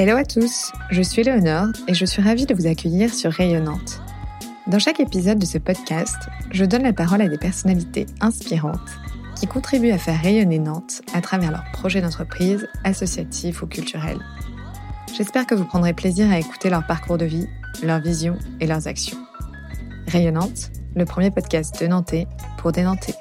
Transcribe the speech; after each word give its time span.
Hello 0.00 0.16
à 0.16 0.22
tous, 0.22 0.70
je 0.92 1.02
suis 1.02 1.24
Léonore 1.24 1.70
et 1.88 1.94
je 1.94 2.04
suis 2.04 2.22
ravie 2.22 2.46
de 2.46 2.54
vous 2.54 2.68
accueillir 2.68 3.12
sur 3.12 3.32
Rayonnante. 3.32 4.00
Dans 4.68 4.78
chaque 4.78 5.00
épisode 5.00 5.40
de 5.40 5.44
ce 5.44 5.58
podcast, 5.58 6.14
je 6.52 6.64
donne 6.64 6.84
la 6.84 6.92
parole 6.92 7.20
à 7.20 7.26
des 7.26 7.36
personnalités 7.36 8.06
inspirantes 8.20 8.78
qui 9.34 9.48
contribuent 9.48 9.90
à 9.90 9.98
faire 9.98 10.22
rayonner 10.22 10.60
Nantes 10.60 11.02
à 11.14 11.20
travers 11.20 11.50
leurs 11.50 11.68
projets 11.72 12.00
d'entreprise, 12.00 12.68
associatifs 12.84 13.60
ou 13.60 13.66
culturels. 13.66 14.20
J'espère 15.16 15.46
que 15.46 15.56
vous 15.56 15.64
prendrez 15.64 15.94
plaisir 15.94 16.30
à 16.30 16.38
écouter 16.38 16.70
leur 16.70 16.86
parcours 16.86 17.18
de 17.18 17.24
vie, 17.24 17.48
leurs 17.82 18.00
visions 18.00 18.38
et 18.60 18.68
leurs 18.68 18.86
actions. 18.86 19.18
Rayonnante, 20.06 20.70
le 20.94 21.06
premier 21.06 21.32
podcast 21.32 21.82
de 21.82 21.88
Nantais 21.88 22.28
pour 22.58 22.70
des 22.70 22.84
Nantais. 22.84 23.16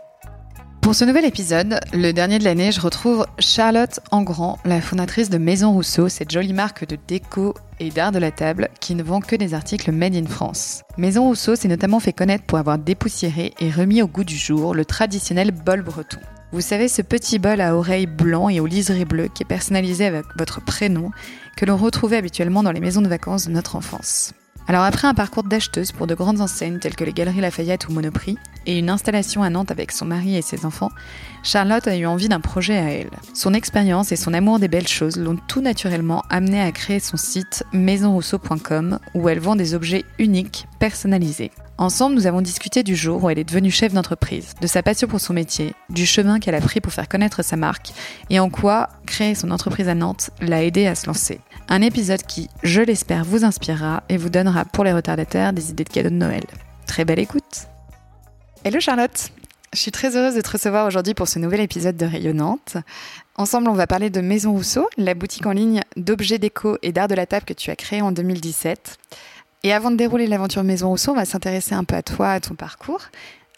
Pour 0.87 0.95
ce 0.95 1.03
nouvel 1.03 1.25
épisode, 1.25 1.81
le 1.91 2.13
dernier 2.13 2.39
de 2.39 2.45
l'année, 2.45 2.71
je 2.71 2.79
retrouve 2.79 3.27
Charlotte 3.39 3.99
Engrand, 4.11 4.57
la 4.63 4.79
fondatrice 4.79 5.29
de 5.29 5.37
Maison 5.37 5.73
Rousseau, 5.73 6.07
cette 6.07 6.31
jolie 6.31 6.53
marque 6.53 6.87
de 6.87 6.97
déco 7.09 7.53
et 7.81 7.89
d'art 7.89 8.13
de 8.13 8.19
la 8.19 8.31
table 8.31 8.69
qui 8.79 8.95
ne 8.95 9.03
vend 9.03 9.19
que 9.19 9.35
des 9.35 9.53
articles 9.53 9.91
made 9.91 10.15
in 10.15 10.27
France. 10.27 10.83
Maison 10.97 11.25
Rousseau 11.25 11.57
s'est 11.57 11.67
notamment 11.67 11.99
fait 11.99 12.13
connaître 12.13 12.45
pour 12.45 12.57
avoir 12.57 12.77
dépoussiéré 12.77 13.53
et 13.59 13.69
remis 13.69 14.01
au 14.01 14.07
goût 14.07 14.23
du 14.23 14.37
jour 14.37 14.73
le 14.73 14.85
traditionnel 14.85 15.51
bol 15.51 15.81
breton. 15.81 16.19
Vous 16.53 16.61
savez, 16.61 16.87
ce 16.87 17.01
petit 17.01 17.37
bol 17.37 17.59
à 17.59 17.75
oreilles 17.75 18.07
blancs 18.07 18.49
et 18.53 18.61
aux 18.61 18.65
liserés 18.65 19.03
bleus 19.03 19.27
qui 19.27 19.43
est 19.43 19.45
personnalisé 19.45 20.05
avec 20.05 20.23
votre 20.37 20.63
prénom, 20.63 21.11
que 21.57 21.65
l'on 21.65 21.75
retrouvait 21.75 22.15
habituellement 22.15 22.63
dans 22.63 22.71
les 22.71 22.79
maisons 22.79 23.01
de 23.01 23.09
vacances 23.09 23.47
de 23.47 23.51
notre 23.51 23.75
enfance. 23.75 24.31
Alors 24.69 24.83
après 24.83 25.07
un 25.07 25.13
parcours 25.13 25.43
d'acheteuse 25.43 25.93
pour 25.93 26.07
de 26.07 26.15
grandes 26.15 26.41
enseignes 26.41 26.79
telles 26.79 26.95
que 26.95 27.05
les 27.05 27.13
Galeries 27.13 27.39
Lafayette 27.39 27.87
ou 27.87 27.93
Monoprix, 27.93 28.37
et 28.65 28.77
une 28.77 28.89
installation 28.89 29.41
à 29.41 29.49
Nantes 29.49 29.71
avec 29.71 29.93
son 29.93 30.03
mari 30.03 30.35
et 30.35 30.41
ses 30.41 30.65
enfants, 30.65 30.91
Charlotte 31.41 31.87
a 31.87 31.95
eu 31.95 32.05
envie 32.05 32.27
d'un 32.27 32.41
projet 32.41 32.77
à 32.77 32.91
elle. 32.91 33.11
Son 33.33 33.53
expérience 33.53 34.11
et 34.11 34.17
son 34.17 34.33
amour 34.33 34.59
des 34.59 34.67
belles 34.67 34.87
choses 34.87 35.15
l'ont 35.15 35.37
tout 35.47 35.61
naturellement 35.61 36.23
amenée 36.29 36.59
à 36.59 36.71
créer 36.73 36.99
son 36.99 37.15
site 37.15 37.63
maisonrousseau.com 37.71 38.99
où 39.13 39.29
elle 39.29 39.39
vend 39.39 39.55
des 39.55 39.73
objets 39.73 40.03
uniques, 40.19 40.67
personnalisés. 40.79 41.51
Ensemble, 41.79 42.15
nous 42.15 42.25
avons 42.25 42.41
discuté 42.41 42.81
du 42.81 42.95
jour 42.95 43.23
où 43.23 43.29
elle 43.29 43.37
est 43.37 43.43
devenue 43.43 43.69
chef 43.69 43.93
d'entreprise, 43.93 44.55
de 44.59 44.65
sa 44.65 44.81
passion 44.81 45.07
pour 45.07 45.19
son 45.19 45.33
métier, 45.33 45.75
du 45.89 46.07
chemin 46.07 46.39
qu'elle 46.39 46.55
a 46.55 46.61
pris 46.61 46.81
pour 46.81 46.91
faire 46.91 47.07
connaître 47.07 47.43
sa 47.43 47.55
marque 47.55 47.91
et 48.31 48.39
en 48.39 48.49
quoi 48.49 48.89
créer 49.05 49.35
son 49.35 49.51
entreprise 49.51 49.87
à 49.87 49.93
Nantes 49.93 50.31
l'a 50.41 50.63
aidée 50.63 50.87
à 50.87 50.95
se 50.95 51.05
lancer. 51.05 51.39
Un 51.69 51.83
épisode 51.83 52.23
qui, 52.23 52.49
je 52.63 52.81
l'espère, 52.81 53.23
vous 53.23 53.45
inspirera 53.45 54.01
et 54.09 54.17
vous 54.17 54.29
donnera 54.29 54.65
pour 54.65 54.85
les 54.85 54.93
retardataires 54.93 55.53
des 55.53 55.69
idées 55.69 55.83
de 55.83 55.89
cadeaux 55.89 56.09
de 56.09 56.15
Noël. 56.15 56.45
Très 56.87 57.05
belle 57.05 57.19
écoute 57.19 57.67
Hello 58.63 58.79
Charlotte 58.79 59.31
je 59.73 59.79
suis 59.79 59.91
très 59.91 60.15
heureuse 60.15 60.33
de 60.33 60.41
te 60.41 60.49
recevoir 60.49 60.87
aujourd'hui 60.87 61.13
pour 61.13 61.27
ce 61.27 61.39
nouvel 61.39 61.59
épisode 61.59 61.97
de 61.97 62.05
Rayonnante. 62.05 62.77
Ensemble, 63.35 63.69
on 63.69 63.73
va 63.73 63.85
parler 63.85 64.09
de 64.09 64.21
Maison 64.21 64.53
Rousseau, 64.53 64.89
la 64.97 65.13
boutique 65.13 65.45
en 65.45 65.51
ligne 65.51 65.81
d'objets 65.97 66.39
déco 66.39 66.77
et 66.81 66.93
d'art 66.93 67.09
de 67.09 67.15
la 67.15 67.25
table 67.25 67.45
que 67.45 67.53
tu 67.53 67.69
as 67.69 67.75
créée 67.75 68.01
en 68.01 68.13
2017. 68.13 68.97
Et 69.63 69.73
avant 69.73 69.91
de 69.91 69.95
dérouler 69.97 70.27
l'aventure 70.27 70.63
Maison 70.63 70.89
Rousseau, 70.89 71.11
on 71.11 71.15
va 71.15 71.25
s'intéresser 71.25 71.75
un 71.75 71.83
peu 71.83 71.95
à 71.95 72.01
toi, 72.01 72.29
à 72.29 72.39
ton 72.39 72.55
parcours. 72.55 73.01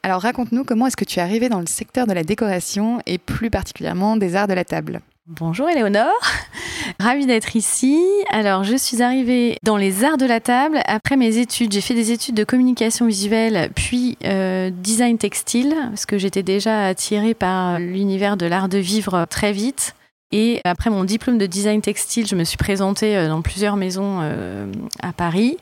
Alors 0.01 0.21
raconte-nous 0.21 0.63
comment 0.63 0.87
est-ce 0.87 0.97
que 0.97 1.05
tu 1.05 1.19
es 1.19 1.21
arrivée 1.21 1.49
dans 1.49 1.59
le 1.59 1.67
secteur 1.67 2.07
de 2.07 2.13
la 2.13 2.23
décoration 2.23 3.01
et 3.05 3.17
plus 3.17 3.49
particulièrement 3.49 4.15
des 4.15 4.35
arts 4.35 4.47
de 4.47 4.53
la 4.53 4.63
table 4.63 5.01
Bonjour 5.27 5.69
Éléonore, 5.69 6.19
ravie 6.99 7.27
d'être 7.27 7.55
ici. 7.55 8.01
Alors 8.31 8.63
je 8.63 8.75
suis 8.75 9.03
arrivée 9.03 9.59
dans 9.61 9.77
les 9.77 10.03
arts 10.03 10.17
de 10.17 10.25
la 10.25 10.39
table 10.39 10.79
après 10.85 11.17
mes 11.17 11.37
études. 11.37 11.71
J'ai 11.71 11.81
fait 11.81 11.93
des 11.93 12.11
études 12.11 12.33
de 12.33 12.43
communication 12.43 13.05
visuelle 13.05 13.69
puis 13.75 14.17
euh, 14.23 14.71
design 14.71 15.17
textile 15.19 15.75
parce 15.89 16.07
que 16.07 16.17
j'étais 16.17 16.41
déjà 16.41 16.87
attirée 16.87 17.35
par 17.35 17.77
l'univers 17.77 18.37
de 18.37 18.47
l'art 18.47 18.69
de 18.69 18.79
vivre 18.79 19.27
très 19.29 19.51
vite. 19.51 19.93
Et 20.31 20.61
après 20.63 20.89
mon 20.89 21.03
diplôme 21.03 21.37
de 21.37 21.47
design 21.47 21.81
textile, 21.81 22.27
je 22.27 22.35
me 22.35 22.43
suis 22.43 22.57
présentée 22.57 23.17
euh, 23.17 23.27
dans 23.27 23.41
plusieurs 23.41 23.75
maisons 23.75 24.19
euh, 24.21 24.71
à 25.01 25.11
Paris. 25.11 25.57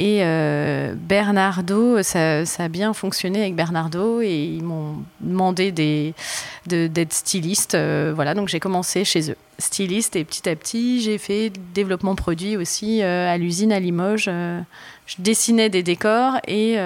Et 0.00 0.20
euh, 0.22 0.94
Bernardo, 0.96 2.02
ça, 2.02 2.40
a 2.58 2.68
bien 2.68 2.94
fonctionné 2.94 3.42
avec 3.42 3.54
Bernardo 3.54 4.22
et 4.22 4.44
ils 4.44 4.62
m'ont 4.62 4.94
demandé 5.20 5.72
d'être 6.66 7.12
styliste. 7.12 7.74
Euh, 7.74 8.10
voilà, 8.14 8.32
donc 8.32 8.48
j'ai 8.48 8.60
commencé 8.60 9.04
chez 9.04 9.30
eux, 9.30 9.36
styliste 9.58 10.16
et 10.16 10.24
petit 10.24 10.48
à 10.48 10.56
petit 10.56 11.02
j'ai 11.02 11.18
fait 11.18 11.52
développement 11.74 12.14
produit 12.14 12.56
aussi 12.56 13.02
euh, 13.02 13.30
à 13.30 13.36
l'usine 13.36 13.74
à 13.74 13.78
Limoges. 13.78 14.24
je 14.24 15.16
dessinais 15.18 15.68
des 15.68 15.82
décors 15.82 16.38
et, 16.48 16.76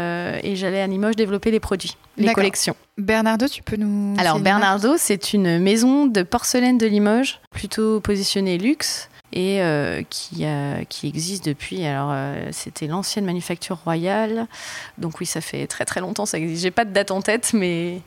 j'allais 0.54 0.81
à 0.81 0.88
Limoges 0.88 1.14
développer 1.14 1.52
les 1.52 1.60
produits, 1.60 1.96
les 2.16 2.32
collections. 2.32 2.75
Bernardo, 2.98 3.46
tu 3.46 3.62
peux 3.62 3.76
nous. 3.76 4.16
Alors 4.19 4.41
Bernardo, 4.41 4.94
c'est 4.98 5.32
une 5.32 5.60
maison 5.60 6.06
de 6.06 6.25
porcelaine 6.25 6.78
de 6.78 6.86
Limoges, 6.86 7.38
plutôt 7.52 8.00
positionnée 8.00 8.58
luxe 8.58 9.08
et 9.34 9.60
euh, 9.60 10.02
qui, 10.08 10.46
qui 10.88 11.08
existe 11.08 11.44
depuis. 11.44 11.84
Alors, 11.84 12.10
euh, 12.12 12.48
c'était 12.52 12.86
l'ancienne 12.86 13.26
manufacture 13.26 13.76
royale. 13.84 14.46
Donc, 14.96 15.20
oui, 15.20 15.26
ça 15.26 15.40
fait 15.40 15.66
très 15.66 15.84
très 15.84 16.00
longtemps, 16.00 16.24
ça 16.24 16.38
existe. 16.38 16.62
J'ai 16.62 16.70
pas 16.70 16.84
de 16.84 16.92
date 16.92 17.10
en 17.10 17.20
tête, 17.20 17.52
mais, 17.52 18.00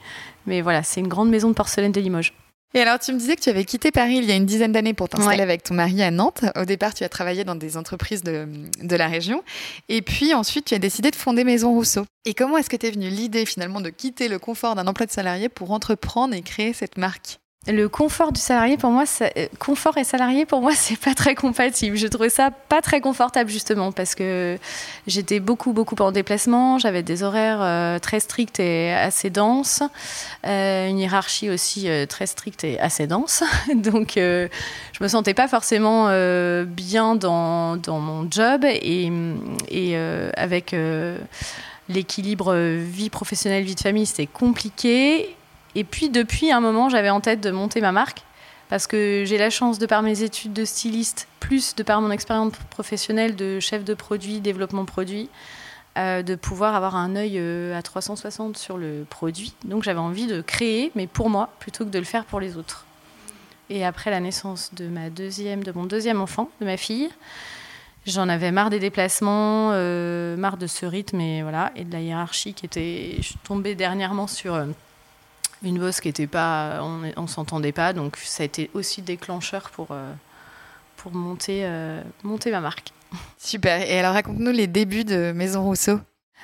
mais 0.47 0.61
voilà, 0.61 0.81
c'est 0.83 1.01
une 1.01 1.09
grande 1.09 1.29
maison 1.29 1.49
de 1.49 1.53
porcelaine 1.53 1.91
de 1.91 1.99
Limoges. 1.99 2.33
Et 2.73 2.81
alors, 2.81 2.99
tu 2.99 3.13
me 3.13 3.19
disais 3.19 3.35
que 3.35 3.41
tu 3.41 3.49
avais 3.49 3.63
quitté 3.63 3.91
Paris 3.91 4.17
il 4.17 4.25
y 4.25 4.31
a 4.31 4.35
une 4.35 4.45
dizaine 4.45 4.71
d'années 4.71 4.93
pour 4.93 5.07
t'installer 5.07 5.41
avec 5.41 5.63
ton 5.63 5.73
mari 5.73 6.01
à 6.01 6.11
Nantes. 6.11 6.43
Au 6.55 6.65
départ, 6.65 6.93
tu 6.93 7.03
as 7.03 7.09
travaillé 7.09 7.43
dans 7.43 7.55
des 7.55 7.77
entreprises 7.77 8.23
de, 8.23 8.47
de, 8.81 8.95
la 8.95 9.07
région. 9.07 9.41
Et 9.87 10.01
puis 10.01 10.33
ensuite, 10.33 10.65
tu 10.65 10.75
as 10.75 10.79
décidé 10.79 11.09
de 11.09 11.15
fonder 11.15 11.43
Maison 11.43 11.71
Rousseau. 11.71 12.05
Et 12.25 12.33
comment 12.33 12.57
est-ce 12.57 12.69
que 12.69 12.75
t'es 12.75 12.91
venue 12.91 13.09
l'idée 13.09 13.45
finalement 13.45 13.79
de 13.79 13.89
quitter 13.89 14.27
le 14.27 14.37
confort 14.37 14.75
d'un 14.75 14.85
emploi 14.85 15.05
de 15.05 15.11
salarié 15.11 15.47
pour 15.47 15.71
entreprendre 15.71 16.33
et 16.33 16.41
créer 16.41 16.73
cette 16.73 16.97
marque? 16.97 17.39
Le 17.67 17.89
confort 17.89 18.31
du 18.31 18.39
salarié, 18.39 18.77
pour 18.77 18.91
moi, 18.91 19.03
euh, 19.21 19.47
confort 19.59 19.97
et 19.97 20.03
salarié, 20.03 20.45
pour 20.45 20.61
moi, 20.61 20.71
c'est 20.75 20.99
pas 20.99 21.13
très 21.13 21.35
compatible. 21.35 21.97
Je 21.97 22.07
trouvais 22.07 22.29
ça 22.29 22.51
pas 22.51 22.81
très 22.81 23.01
confortable, 23.01 23.49
justement, 23.49 23.91
parce 23.91 24.15
que 24.15 24.57
j'étais 25.05 25.39
beaucoup, 25.39 25.73
beaucoup 25.73 25.95
en 25.99 26.11
déplacement. 26.11 26.79
J'avais 26.79 27.03
des 27.03 27.23
horaires 27.23 27.59
euh, 27.61 27.99
très 27.99 28.19
stricts 28.19 28.59
et 28.59 28.93
assez 28.93 29.29
denses. 29.29 29.83
Euh, 30.45 30.87
une 30.87 30.99
hiérarchie 30.99 31.49
aussi 31.49 31.89
très 32.09 32.27
stricte 32.27 32.63
et 32.63 32.79
assez 32.79 33.07
dense. 33.07 33.43
Donc, 33.75 34.13
je 34.15 34.49
me 35.01 35.07
sentais 35.07 35.33
pas 35.33 35.47
forcément 35.47 36.07
bien 36.65 37.15
dans, 37.15 37.79
mon 37.87 38.27
job 38.29 38.63
et, 38.65 39.11
et 39.69 39.97
avec 40.35 40.75
l'équilibre 41.89 42.55
vie 42.55 43.09
professionnelle, 43.09 43.63
vie 43.63 43.75
de 43.75 43.79
famille, 43.79 44.05
c'était 44.05 44.27
compliqué. 44.27 45.36
Et 45.77 45.83
puis 45.83 46.09
depuis 46.09 46.51
un 46.51 46.59
moment, 46.59 46.89
j'avais 46.89 47.11
en 47.11 47.21
tête 47.21 47.39
de 47.39 47.51
monter 47.51 47.81
ma 47.81 47.91
marque 47.91 48.23
parce 48.67 48.87
que 48.87 49.25
j'ai 49.27 49.37
la 49.37 49.51
chance, 49.51 49.77
de 49.77 49.85
par 49.85 50.01
mes 50.01 50.23
études 50.23 50.51
de 50.51 50.65
styliste, 50.65 51.27
plus 51.39 51.75
de 51.75 51.83
par 51.83 52.01
mon 52.01 52.09
expérience 52.09 52.53
professionnelle 52.71 53.35
de 53.35 53.59
chef 53.59 53.83
de 53.83 53.93
produit, 53.93 54.41
développement 54.41 54.85
produit, 54.85 55.29
euh, 55.99 56.23
de 56.23 56.33
pouvoir 56.33 56.73
avoir 56.73 56.95
un 56.95 57.15
œil 57.15 57.35
euh, 57.37 57.77
à 57.77 57.83
360 57.83 58.57
sur 58.57 58.79
le 58.79 59.05
produit. 59.07 59.53
Donc 59.65 59.83
j'avais 59.83 59.99
envie 59.99 60.25
de 60.25 60.41
créer, 60.41 60.91
mais 60.95 61.05
pour 61.05 61.29
moi, 61.29 61.49
plutôt 61.59 61.85
que 61.85 61.91
de 61.91 61.99
le 61.99 62.05
faire 62.05 62.25
pour 62.25 62.39
les 62.39 62.57
autres. 62.57 62.87
Et 63.69 63.85
après 63.85 64.09
la 64.09 64.19
naissance 64.19 64.73
de, 64.73 64.87
ma 64.87 65.11
deuxième, 65.11 65.63
de 65.63 65.71
mon 65.71 65.85
deuxième 65.85 66.19
enfant, 66.19 66.49
de 66.59 66.65
ma 66.65 66.77
fille, 66.77 67.11
j'en 68.07 68.29
avais 68.29 68.51
marre 68.51 68.71
des 68.71 68.79
déplacements, 68.79 69.69
euh, 69.73 70.37
marre 70.37 70.57
de 70.57 70.65
ce 70.65 70.87
rythme 70.87 71.21
voilà, 71.43 71.71
et 71.75 71.83
de 71.83 71.93
la 71.93 72.01
hiérarchie 72.01 72.55
qui 72.55 72.65
était... 72.65 73.13
Je 73.17 73.21
suis 73.21 73.39
tombée 73.43 73.75
dernièrement 73.75 74.25
sur 74.25 74.55
une 75.63 75.79
bosse 75.79 75.99
qui 75.99 76.09
était 76.09 76.27
pas, 76.27 76.79
on, 76.81 77.11
on 77.15 77.27
s'entendait 77.27 77.71
pas, 77.71 77.93
donc 77.93 78.17
ça 78.17 78.43
a 78.43 78.45
été 78.45 78.69
aussi 78.73 79.01
déclencheur 79.01 79.69
pour 79.71 79.87
euh, 79.91 80.11
pour 80.97 81.13
monter 81.13 81.61
euh, 81.63 82.01
monter 82.23 82.51
ma 82.51 82.61
marque. 82.61 82.91
Super. 83.37 83.81
Et 83.89 83.99
alors 83.99 84.13
raconte-nous 84.13 84.51
les 84.51 84.67
débuts 84.67 85.05
de 85.05 85.31
Maison 85.31 85.63
Rousseau. 85.63 85.99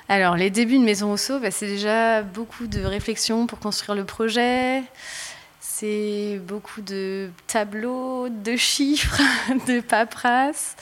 Alors 0.08 0.36
les 0.36 0.50
débuts 0.50 0.78
de 0.78 0.84
Maison 0.84 1.10
Rousseau, 1.10 1.38
bah, 1.40 1.50
c'est 1.50 1.66
déjà 1.66 2.22
beaucoup 2.22 2.66
de 2.66 2.82
réflexion 2.82 3.46
pour 3.46 3.58
construire 3.58 3.96
le 3.96 4.04
projet. 4.04 4.82
C'est 5.60 6.40
beaucoup 6.46 6.82
de 6.82 7.30
tableaux, 7.46 8.28
de 8.28 8.56
chiffres, 8.56 9.20
de 9.66 9.80
paperasse. 9.80 10.76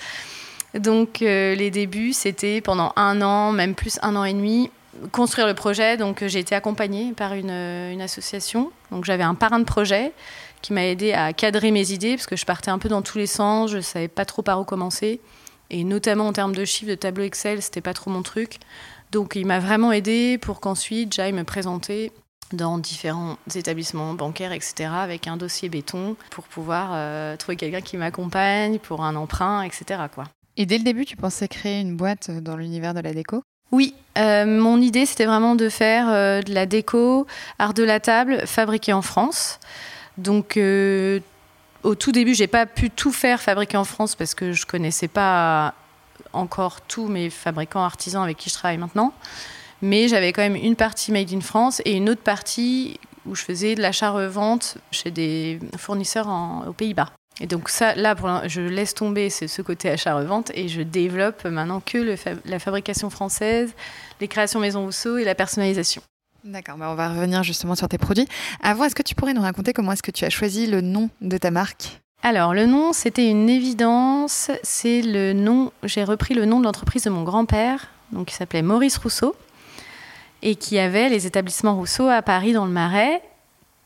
Donc 0.75 1.23
euh, 1.23 1.55
les 1.55 1.71
débuts, 1.71 2.13
c'était 2.13 2.61
pendant 2.61 2.93
un 2.97 3.21
an, 3.23 3.53
même 3.53 3.75
plus 3.75 3.99
un 4.03 4.17
an 4.17 4.25
et 4.25 4.33
demi, 4.33 4.71
construire 5.11 5.47
le 5.47 5.55
projet, 5.55 5.97
donc 5.97 6.25
j'ai 6.27 6.39
été 6.39 6.55
accompagnée 6.55 7.13
par 7.13 7.35
une, 7.35 7.51
une 7.51 8.03
association. 8.03 8.71
Donc 8.91 9.05
j'avais 9.05 9.23
un 9.23 9.35
parrain 9.35 9.59
de 9.59 9.65
projet 9.65 10.13
qui 10.61 10.73
m'a 10.73 10.87
aidé 10.87 11.13
à 11.13 11.33
cadrer 11.33 11.71
mes 11.71 11.93
idées 11.93 12.17
parce 12.17 12.27
que 12.27 12.37
je 12.37 12.47
partais 12.47 12.71
un 12.71 12.79
peu 12.79 12.89
dans 12.89 13.03
tous 13.03 13.19
les 13.19 13.27
sens, 13.27 13.71
je 13.71 13.81
savais 13.81 14.09
pas 14.09 14.25
trop 14.25 14.43
par 14.43 14.61
où 14.61 14.65
commencer 14.65 15.21
et 15.73 15.85
notamment 15.85 16.29
en 16.29 16.33
termes 16.33 16.55
de 16.55 16.65
chiffres, 16.65 16.91
de 16.91 16.95
tableau 16.95 17.25
Excel, 17.25 17.63
c'était 17.63 17.81
pas 17.81 17.95
trop 17.95 18.11
mon 18.11 18.23
truc. 18.23 18.59
Donc 19.11 19.35
il 19.35 19.47
m'a 19.47 19.59
vraiment 19.59 19.91
aidé 19.91 20.39
pour 20.39 20.61
qu'ensuite 20.61 21.13
j'aille 21.15 21.33
me 21.33 21.45
présenter 21.45 22.13
dans 22.53 22.77
différents 22.77 23.39
établissements 23.55 24.13
bancaires, 24.13 24.53
etc., 24.53 24.91
avec 24.93 25.27
un 25.27 25.39
dossier 25.39 25.71
béton 25.71 26.17
pour 26.31 26.45
pouvoir 26.45 26.91
euh, 26.93 27.37
trouver 27.39 27.57
quelqu'un 27.57 27.81
qui 27.81 27.97
m'accompagne 27.97 28.79
pour 28.79 29.03
un 29.03 29.17
emprunt, 29.17 29.63
etc. 29.63 30.03
Quoi. 30.15 30.25
Et 30.59 30.67
dès 30.67 30.77
le 30.77 30.85
début, 30.85 31.07
tu 31.07 31.17
pensais 31.17 31.49
créer 31.49 31.81
une 31.81 31.97
boîte 31.97 32.31
dans 32.31 32.57
l'univers 32.57 32.93
de 32.93 33.01
la 33.01 33.15
déco? 33.15 33.43
Oui, 33.73 33.95
euh, 34.19 34.45
mon 34.45 34.81
idée 34.81 35.07
c'était 35.07 35.25
vraiment 35.25 35.55
de 35.55 35.69
faire 35.71 36.09
euh, 36.11 36.43
de 36.43 36.53
la 36.53 36.67
déco, 36.67 37.27
art 37.59 37.73
de 37.73 37.83
la 37.83 38.01
table, 38.01 38.47
fabriquée 38.47 38.93
en 38.93 39.03
France. 39.03 39.59
Donc 40.19 40.59
euh, 40.59 41.21
Au 41.83 41.95
tout 41.95 42.13
début, 42.13 42.35
j'ai 42.35 42.47
pas 42.47 42.67
pu 42.67 42.91
tout 42.91 43.13
faire 43.13 43.41
fabriquer 43.41 43.79
en 43.79 43.85
France 43.85 44.15
parce 44.15 44.35
que 44.35 44.53
je 44.53 44.67
connaissais 44.67 45.09
pas 45.09 45.75
encore 46.35 46.83
tous 46.83 47.09
mes 47.09 47.31
fabricants 47.31 47.83
artisans 47.83 48.23
avec 48.23 48.37
qui 48.37 48.51
je 48.51 48.55
travaille 48.55 48.79
maintenant. 48.79 49.15
Mais 49.81 50.07
j'avais 50.07 50.33
quand 50.33 50.43
même 50.43 50.55
une 50.57 50.77
partie 50.77 51.11
made 51.11 51.33
in 51.33 51.41
France 51.41 51.81
et 51.85 51.97
une 51.97 52.09
autre 52.11 52.23
partie 52.23 53.01
où 53.27 53.35
je 53.35 53.43
faisais 53.43 53.75
de 53.75 53.81
l'achat-revente 53.81 54.77
chez 54.91 55.11
des 55.11 55.59
fournisseurs 55.77 56.29
aux 56.69 56.73
Pays-Bas. 56.73 57.11
Et 57.41 57.47
donc 57.47 57.69
ça, 57.69 57.95
là, 57.95 58.15
pour 58.15 58.29
je 58.47 58.61
laisse 58.61 58.95
tomber 58.95 59.31
ce, 59.31 59.63
côté 59.63 59.91
achat-revente 59.91 60.51
et 60.55 60.69
je 60.69 60.83
développe 60.83 61.45
maintenant 61.45 61.81
que 61.81 61.99
le 61.99 62.15
la 62.45 62.59
fabrication 62.59 63.11
française, 63.11 63.73
les 64.21 64.29
créations 64.29 64.61
Maison 64.61 64.85
Rousseau 64.85 65.19
et 65.19 65.25
la 65.25 65.35
personnalisation. 65.35 66.03
D'accord, 66.45 66.77
bah 66.77 66.89
on 66.91 66.95
va 66.95 67.09
revenir 67.09 67.45
justement 67.45 67.77
sur 67.77 67.89
tes 67.89 67.99
produits. 67.99 68.27
Avant, 68.63 68.85
est-ce 68.85 68.97
que 68.97 69.03
tu 69.03 69.15
pourrais 69.15 69.33
nous 69.33 69.43
raconter 69.43 69.73
comment 69.73 69.93
est-ce 69.93 70.03
que 70.03 70.11
tu 70.11 70.25
as 70.25 70.31
choisi 70.31 70.67
le 70.67 70.81
nom 70.81 71.09
de 71.21 71.39
ta 71.39 71.53
marque? 71.53 72.01
Alors, 72.25 72.53
le 72.53 72.67
nom, 72.67 72.93
c'était 72.93 73.29
une 73.29 73.49
évidence. 73.49 74.51
C'est 74.63 75.03
le 75.03 75.33
nom, 75.33 75.73
j'ai 75.85 76.05
repris 76.05 76.35
le 76.35 76.45
nom 76.45 76.59
de 76.59 76.65
l'entreprise 76.65 77.05
de 77.05 77.11
mon 77.11 77.23
grand-père, 77.23 77.89
donc 78.11 78.29
qui 78.29 78.35
s'appelait 78.35 78.63
Maurice 78.63 78.97
Rousseau, 78.99 79.37
et 80.43 80.57
qui 80.57 80.79
avait 80.79 81.09
les 81.09 81.27
établissements 81.27 81.77
Rousseau 81.77 82.09
à 82.09 82.23
Paris 82.23 82.53
dans 82.53 82.65
le 82.65 82.73
Marais, 82.73 83.23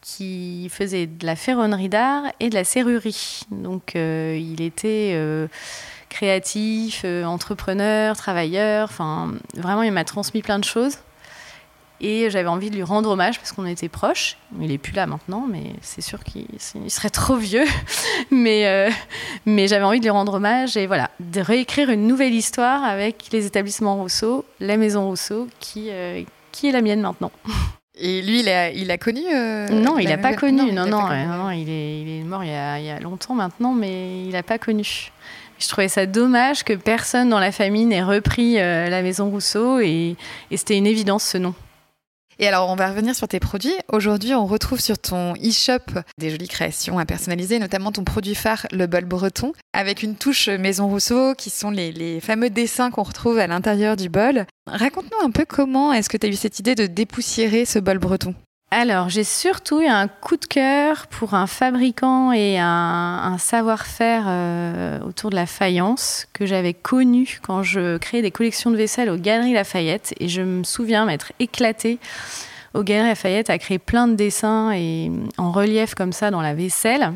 qui 0.06 0.68
faisait 0.70 1.06
de 1.08 1.26
la 1.26 1.34
ferronnerie 1.34 1.88
d'art 1.88 2.22
et 2.38 2.48
de 2.48 2.54
la 2.54 2.62
serrurerie. 2.62 3.40
Donc, 3.50 3.96
euh, 3.96 4.38
il 4.40 4.62
était 4.62 5.10
euh, 5.14 5.48
créatif, 6.08 7.02
euh, 7.04 7.24
entrepreneur, 7.24 8.16
travailleur. 8.16 8.84
Enfin, 8.84 9.32
vraiment, 9.54 9.82
il 9.82 9.90
m'a 9.90 10.04
transmis 10.04 10.42
plein 10.42 10.60
de 10.60 10.64
choses. 10.64 10.98
Et 12.00 12.30
j'avais 12.30 12.48
envie 12.48 12.70
de 12.70 12.76
lui 12.76 12.84
rendre 12.84 13.10
hommage 13.10 13.38
parce 13.38 13.50
qu'on 13.50 13.66
était 13.66 13.88
proches. 13.88 14.36
Il 14.60 14.70
est 14.70 14.78
plus 14.78 14.92
là 14.92 15.06
maintenant, 15.06 15.44
mais 15.50 15.72
c'est 15.80 16.02
sûr 16.02 16.22
qu'il 16.22 16.46
serait 16.88 17.10
trop 17.10 17.36
vieux. 17.36 17.64
mais 18.30 18.90
mais 19.46 19.66
j'avais 19.66 19.84
envie 19.84 19.98
de 19.98 20.04
lui 20.04 20.10
rendre 20.10 20.34
hommage 20.34 20.76
et 20.76 20.86
voilà, 20.86 21.10
de 21.20 21.40
réécrire 21.40 21.88
une 21.88 22.06
nouvelle 22.06 22.34
histoire 22.34 22.84
avec 22.84 23.28
les 23.32 23.46
établissements 23.46 23.96
Rousseau, 23.96 24.44
la 24.60 24.76
maison 24.76 25.06
Rousseau, 25.06 25.48
qui, 25.58 25.88
qui 26.52 26.68
est 26.68 26.72
la 26.72 26.82
mienne 26.82 27.00
maintenant. 27.00 27.32
Et 27.98 28.20
lui, 28.20 28.40
il 28.40 28.48
a, 28.48 28.70
il 28.70 28.90
a 28.90 28.98
connu 28.98 29.22
euh, 29.32 29.68
Non, 29.68 29.98
il 29.98 30.08
n'a 30.08 30.18
pas 30.18 30.34
connu. 30.34 30.72
Non, 30.72 30.86
non, 30.86 31.08
non, 31.08 31.50
il, 31.50 31.68
est, 31.70 32.00
il 32.02 32.20
est 32.20 32.24
mort 32.24 32.44
il 32.44 32.50
y, 32.50 32.54
a, 32.54 32.78
il 32.78 32.84
y 32.84 32.90
a 32.90 33.00
longtemps 33.00 33.34
maintenant, 33.34 33.72
mais 33.72 34.22
il 34.24 34.32
n'a 34.32 34.42
pas 34.42 34.58
connu. 34.58 35.10
Je 35.58 35.68
trouvais 35.68 35.88
ça 35.88 36.04
dommage 36.04 36.62
que 36.64 36.74
personne 36.74 37.30
dans 37.30 37.38
la 37.38 37.52
famille 37.52 37.86
n'ait 37.86 38.02
repris 38.02 38.56
la 38.56 39.00
maison 39.00 39.30
Rousseau 39.30 39.80
et, 39.80 40.16
et 40.50 40.56
c'était 40.58 40.76
une 40.76 40.86
évidence 40.86 41.24
ce 41.24 41.38
nom. 41.38 41.54
Et 42.38 42.46
alors, 42.46 42.68
on 42.68 42.76
va 42.76 42.88
revenir 42.88 43.14
sur 43.14 43.28
tes 43.28 43.40
produits. 43.40 43.74
Aujourd'hui, 43.90 44.34
on 44.34 44.46
retrouve 44.46 44.80
sur 44.80 44.98
ton 44.98 45.32
e-shop 45.34 46.00
des 46.18 46.30
jolies 46.30 46.48
créations 46.48 46.98
à 46.98 47.06
personnaliser, 47.06 47.58
notamment 47.58 47.92
ton 47.92 48.04
produit 48.04 48.34
phare, 48.34 48.66
le 48.72 48.86
bol 48.86 49.06
breton, 49.06 49.52
avec 49.72 50.02
une 50.02 50.16
touche 50.16 50.48
Maison 50.48 50.88
Rousseau, 50.88 51.34
qui 51.34 51.48
sont 51.48 51.70
les, 51.70 51.92
les 51.92 52.20
fameux 52.20 52.50
dessins 52.50 52.90
qu'on 52.90 53.04
retrouve 53.04 53.38
à 53.38 53.46
l'intérieur 53.46 53.96
du 53.96 54.08
bol. 54.08 54.46
Raconte-nous 54.66 55.26
un 55.26 55.30
peu 55.30 55.46
comment 55.46 55.92
est-ce 55.92 56.10
que 56.10 56.16
tu 56.18 56.26
as 56.26 56.30
eu 56.30 56.34
cette 56.34 56.58
idée 56.58 56.74
de 56.74 56.86
dépoussiérer 56.86 57.64
ce 57.64 57.78
bol 57.78 57.98
breton? 57.98 58.34
Alors, 58.72 59.08
j'ai 59.08 59.22
surtout 59.22 59.80
eu 59.80 59.86
un 59.86 60.08
coup 60.08 60.36
de 60.36 60.44
cœur 60.44 61.06
pour 61.06 61.34
un 61.34 61.46
fabricant 61.46 62.32
et 62.32 62.58
un, 62.58 63.36
savoir-faire 63.38 64.24
euh, 64.26 64.98
autour 65.02 65.30
de 65.30 65.36
la 65.36 65.46
faïence 65.46 66.26
que 66.32 66.46
j'avais 66.46 66.74
connu 66.74 67.38
quand 67.42 67.62
je 67.62 67.96
créais 67.98 68.22
des 68.22 68.32
collections 68.32 68.72
de 68.72 68.76
vaisselle 68.76 69.08
aux 69.08 69.16
Galeries 69.16 69.52
Lafayette. 69.52 70.14
Et 70.18 70.28
je 70.28 70.42
me 70.42 70.64
souviens 70.64 71.04
m'être 71.04 71.32
éclatée 71.38 72.00
aux 72.74 72.82
Galeries 72.82 73.10
Lafayette 73.10 73.50
à 73.50 73.58
créer 73.58 73.78
plein 73.78 74.08
de 74.08 74.14
dessins 74.14 74.72
et 74.72 75.12
en 75.38 75.52
relief 75.52 75.94
comme 75.94 76.12
ça 76.12 76.32
dans 76.32 76.42
la 76.42 76.52
vaisselle. 76.52 77.12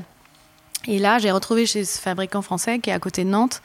Et 0.86 1.00
là, 1.00 1.18
j'ai 1.18 1.32
retrouvé 1.32 1.66
chez 1.66 1.84
ce 1.84 2.00
fabricant 2.00 2.42
français 2.42 2.78
qui 2.78 2.90
est 2.90 2.94
à 2.94 3.00
côté 3.00 3.24
de 3.24 3.28
Nantes 3.30 3.60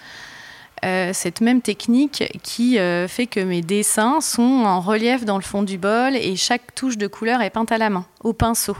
euh, 0.83 1.12
cette 1.13 1.42
même 1.42 1.62
technique 1.62 2.24
qui 2.44 2.77
euh, 2.77 3.07
fait 3.07 3.27
que 3.27 3.39
mes 3.39 3.62
dessins 3.62 4.19
sont 4.19 4.63
en 4.66 4.81
relief 4.81 5.24
dans 5.24 5.38
le 5.38 5.44
fond 5.44 5.63
du 5.63 5.77
bol 5.77 6.16
et 6.16 6.36
chaque 6.36 6.75
touche 6.75 6.98
de 6.98 7.07
couleur 7.07 7.42
est 7.42 7.50
peinte 7.50 7.72
à 7.72 7.77
la 7.77 7.89
main, 7.89 8.06
au 8.24 8.33
pinceau. 8.33 8.75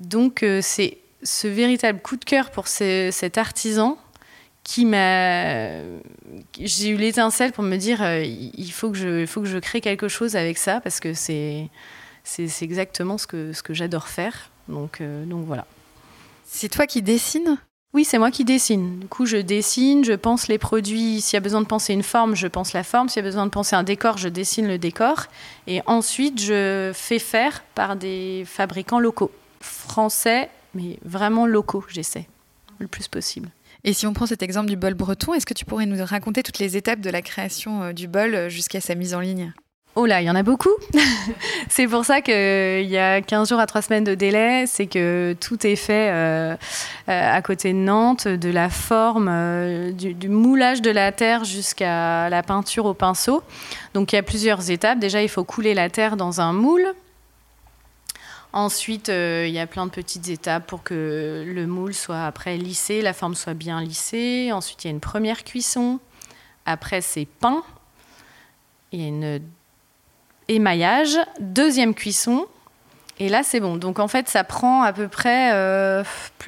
Donc 0.00 0.42
euh, 0.42 0.60
c'est 0.62 0.98
ce 1.22 1.46
véritable 1.46 2.00
coup 2.00 2.16
de 2.16 2.24
cœur 2.24 2.50
pour 2.50 2.66
cet 2.66 3.38
artisan 3.38 3.96
qui 4.64 4.84
m'a... 4.84 5.80
J'ai 6.58 6.88
eu 6.88 6.96
l'étincelle 6.96 7.52
pour 7.52 7.64
me 7.64 7.76
dire, 7.76 8.02
il 8.22 8.70
faut 8.70 8.90
que, 8.90 8.96
je, 8.96 9.26
faut 9.26 9.40
que 9.40 9.48
je 9.48 9.58
crée 9.58 9.80
quelque 9.80 10.08
chose 10.08 10.36
avec 10.36 10.58
ça 10.58 10.80
parce 10.80 11.00
que 11.00 11.14
c'est, 11.14 11.68
c'est, 12.24 12.62
exactement 12.62 13.18
ce 13.18 13.26
que, 13.26 13.52
ce 13.52 13.62
que 13.62 13.74
j'adore 13.74 14.08
faire. 14.08 14.50
Donc, 14.68 15.02
donc 15.02 15.44
voilà. 15.46 15.66
C'est 16.46 16.68
toi 16.68 16.86
qui 16.86 17.02
dessines? 17.02 17.58
Oui, 17.92 18.04
c'est 18.04 18.18
moi 18.18 18.30
qui 18.30 18.44
dessine. 18.44 19.00
Du 19.00 19.08
coup, 19.08 19.26
je 19.26 19.36
dessine, 19.36 20.04
je 20.04 20.12
pense 20.12 20.46
les 20.46 20.58
produits. 20.58 21.20
S'il 21.20 21.34
y 21.34 21.38
a 21.38 21.40
besoin 21.40 21.60
de 21.60 21.66
penser 21.66 21.92
une 21.92 22.04
forme, 22.04 22.36
je 22.36 22.46
pense 22.46 22.72
la 22.72 22.84
forme. 22.84 23.08
S'il 23.08 23.20
y 23.20 23.26
a 23.26 23.28
besoin 23.28 23.46
de 23.46 23.50
penser 23.50 23.74
un 23.74 23.82
décor, 23.82 24.16
je 24.16 24.28
dessine 24.28 24.68
le 24.68 24.78
décor. 24.78 25.26
Et 25.66 25.82
ensuite, 25.86 26.40
je 26.40 26.92
fais 26.94 27.18
faire 27.18 27.64
par 27.74 27.96
des 27.96 28.44
fabricants 28.46 29.00
locaux, 29.00 29.32
français, 29.60 30.50
mais 30.74 30.98
vraiment 31.04 31.46
locaux, 31.46 31.84
j'essaie, 31.88 32.28
le 32.78 32.86
plus 32.86 33.08
possible. 33.08 33.50
Et 33.82 33.92
si 33.92 34.06
on 34.06 34.12
prend 34.12 34.26
cet 34.26 34.42
exemple 34.42 34.68
du 34.68 34.76
bol 34.76 34.94
breton, 34.94 35.34
est-ce 35.34 35.46
que 35.46 35.54
tu 35.54 35.64
pourrais 35.64 35.86
nous 35.86 36.04
raconter 36.04 36.44
toutes 36.44 36.58
les 36.60 36.76
étapes 36.76 37.00
de 37.00 37.10
la 37.10 37.22
création 37.22 37.82
euh, 37.82 37.92
du 37.92 38.06
bol 38.06 38.34
euh, 38.34 38.48
jusqu'à 38.48 38.80
sa 38.80 38.94
mise 38.94 39.14
en 39.14 39.20
ligne? 39.20 39.52
Oh 40.02 40.06
là, 40.06 40.22
il 40.22 40.24
y 40.24 40.30
en 40.30 40.34
a 40.34 40.42
beaucoup. 40.42 40.70
c'est 41.68 41.86
pour 41.86 42.06
ça 42.06 42.22
qu'il 42.22 42.32
y 42.88 42.96
a 42.96 43.20
15 43.20 43.50
jours 43.50 43.60
à 43.60 43.66
3 43.66 43.82
semaines 43.82 44.04
de 44.04 44.14
délai. 44.14 44.64
C'est 44.66 44.86
que 44.86 45.36
tout 45.38 45.66
est 45.66 45.76
fait 45.76 46.08
euh, 46.10 46.56
euh, 47.10 47.36
à 47.36 47.42
côté 47.42 47.74
de 47.74 47.78
Nantes, 47.78 48.26
de 48.26 48.48
la 48.48 48.70
forme, 48.70 49.28
euh, 49.30 49.92
du, 49.92 50.30
moulage 50.30 50.80
de 50.80 50.90
la 50.90 51.12
terre 51.12 51.44
jusqu'à 51.44 52.30
la 52.30 52.42
peinture 52.42 52.86
au 52.86 52.94
pinceau. 52.94 53.42
Donc 53.92 54.14
il 54.14 54.16
y 54.16 54.18
a 54.18 54.22
plusieurs 54.22 54.70
étapes. 54.70 55.00
Déjà, 55.00 55.22
il 55.22 55.28
faut 55.28 55.44
couler 55.44 55.74
la 55.74 55.90
terre 55.90 56.16
dans 56.16 56.40
un 56.40 56.54
moule. 56.54 56.94
Ensuite, 58.54 59.08
il 59.08 59.50
y 59.50 59.58
a 59.58 59.66
plein 59.66 59.84
de 59.84 59.90
petites 59.90 60.30
étapes 60.30 60.66
pour 60.66 60.82
que 60.82 61.44
le 61.46 61.66
moule 61.66 61.92
soit 61.92 62.24
après 62.24 62.56
lissé, 62.56 63.02
la 63.02 63.12
forme 63.12 63.34
soit 63.34 63.52
bien 63.52 63.82
lissée. 63.82 64.50
Ensuite, 64.50 64.82
il 64.84 64.86
y 64.86 64.90
a 64.90 64.94
une 64.94 65.00
première 65.00 65.44
cuisson. 65.44 66.00
Après, 66.64 67.02
c'est 67.02 67.26
peint. 67.26 67.62
Il 68.92 69.02
y 69.02 69.04
a 69.04 69.08
une 69.08 69.40
émaillage, 70.50 71.16
deuxième 71.40 71.94
cuisson. 71.94 72.46
Et 73.18 73.28
là, 73.28 73.42
c'est 73.42 73.60
bon. 73.60 73.76
Donc 73.76 73.98
en 73.98 74.08
fait, 74.08 74.28
ça 74.28 74.44
prend 74.44 74.82
à 74.82 74.92
peu 74.92 75.08
près. 75.08 75.52
Euh, 75.52 76.02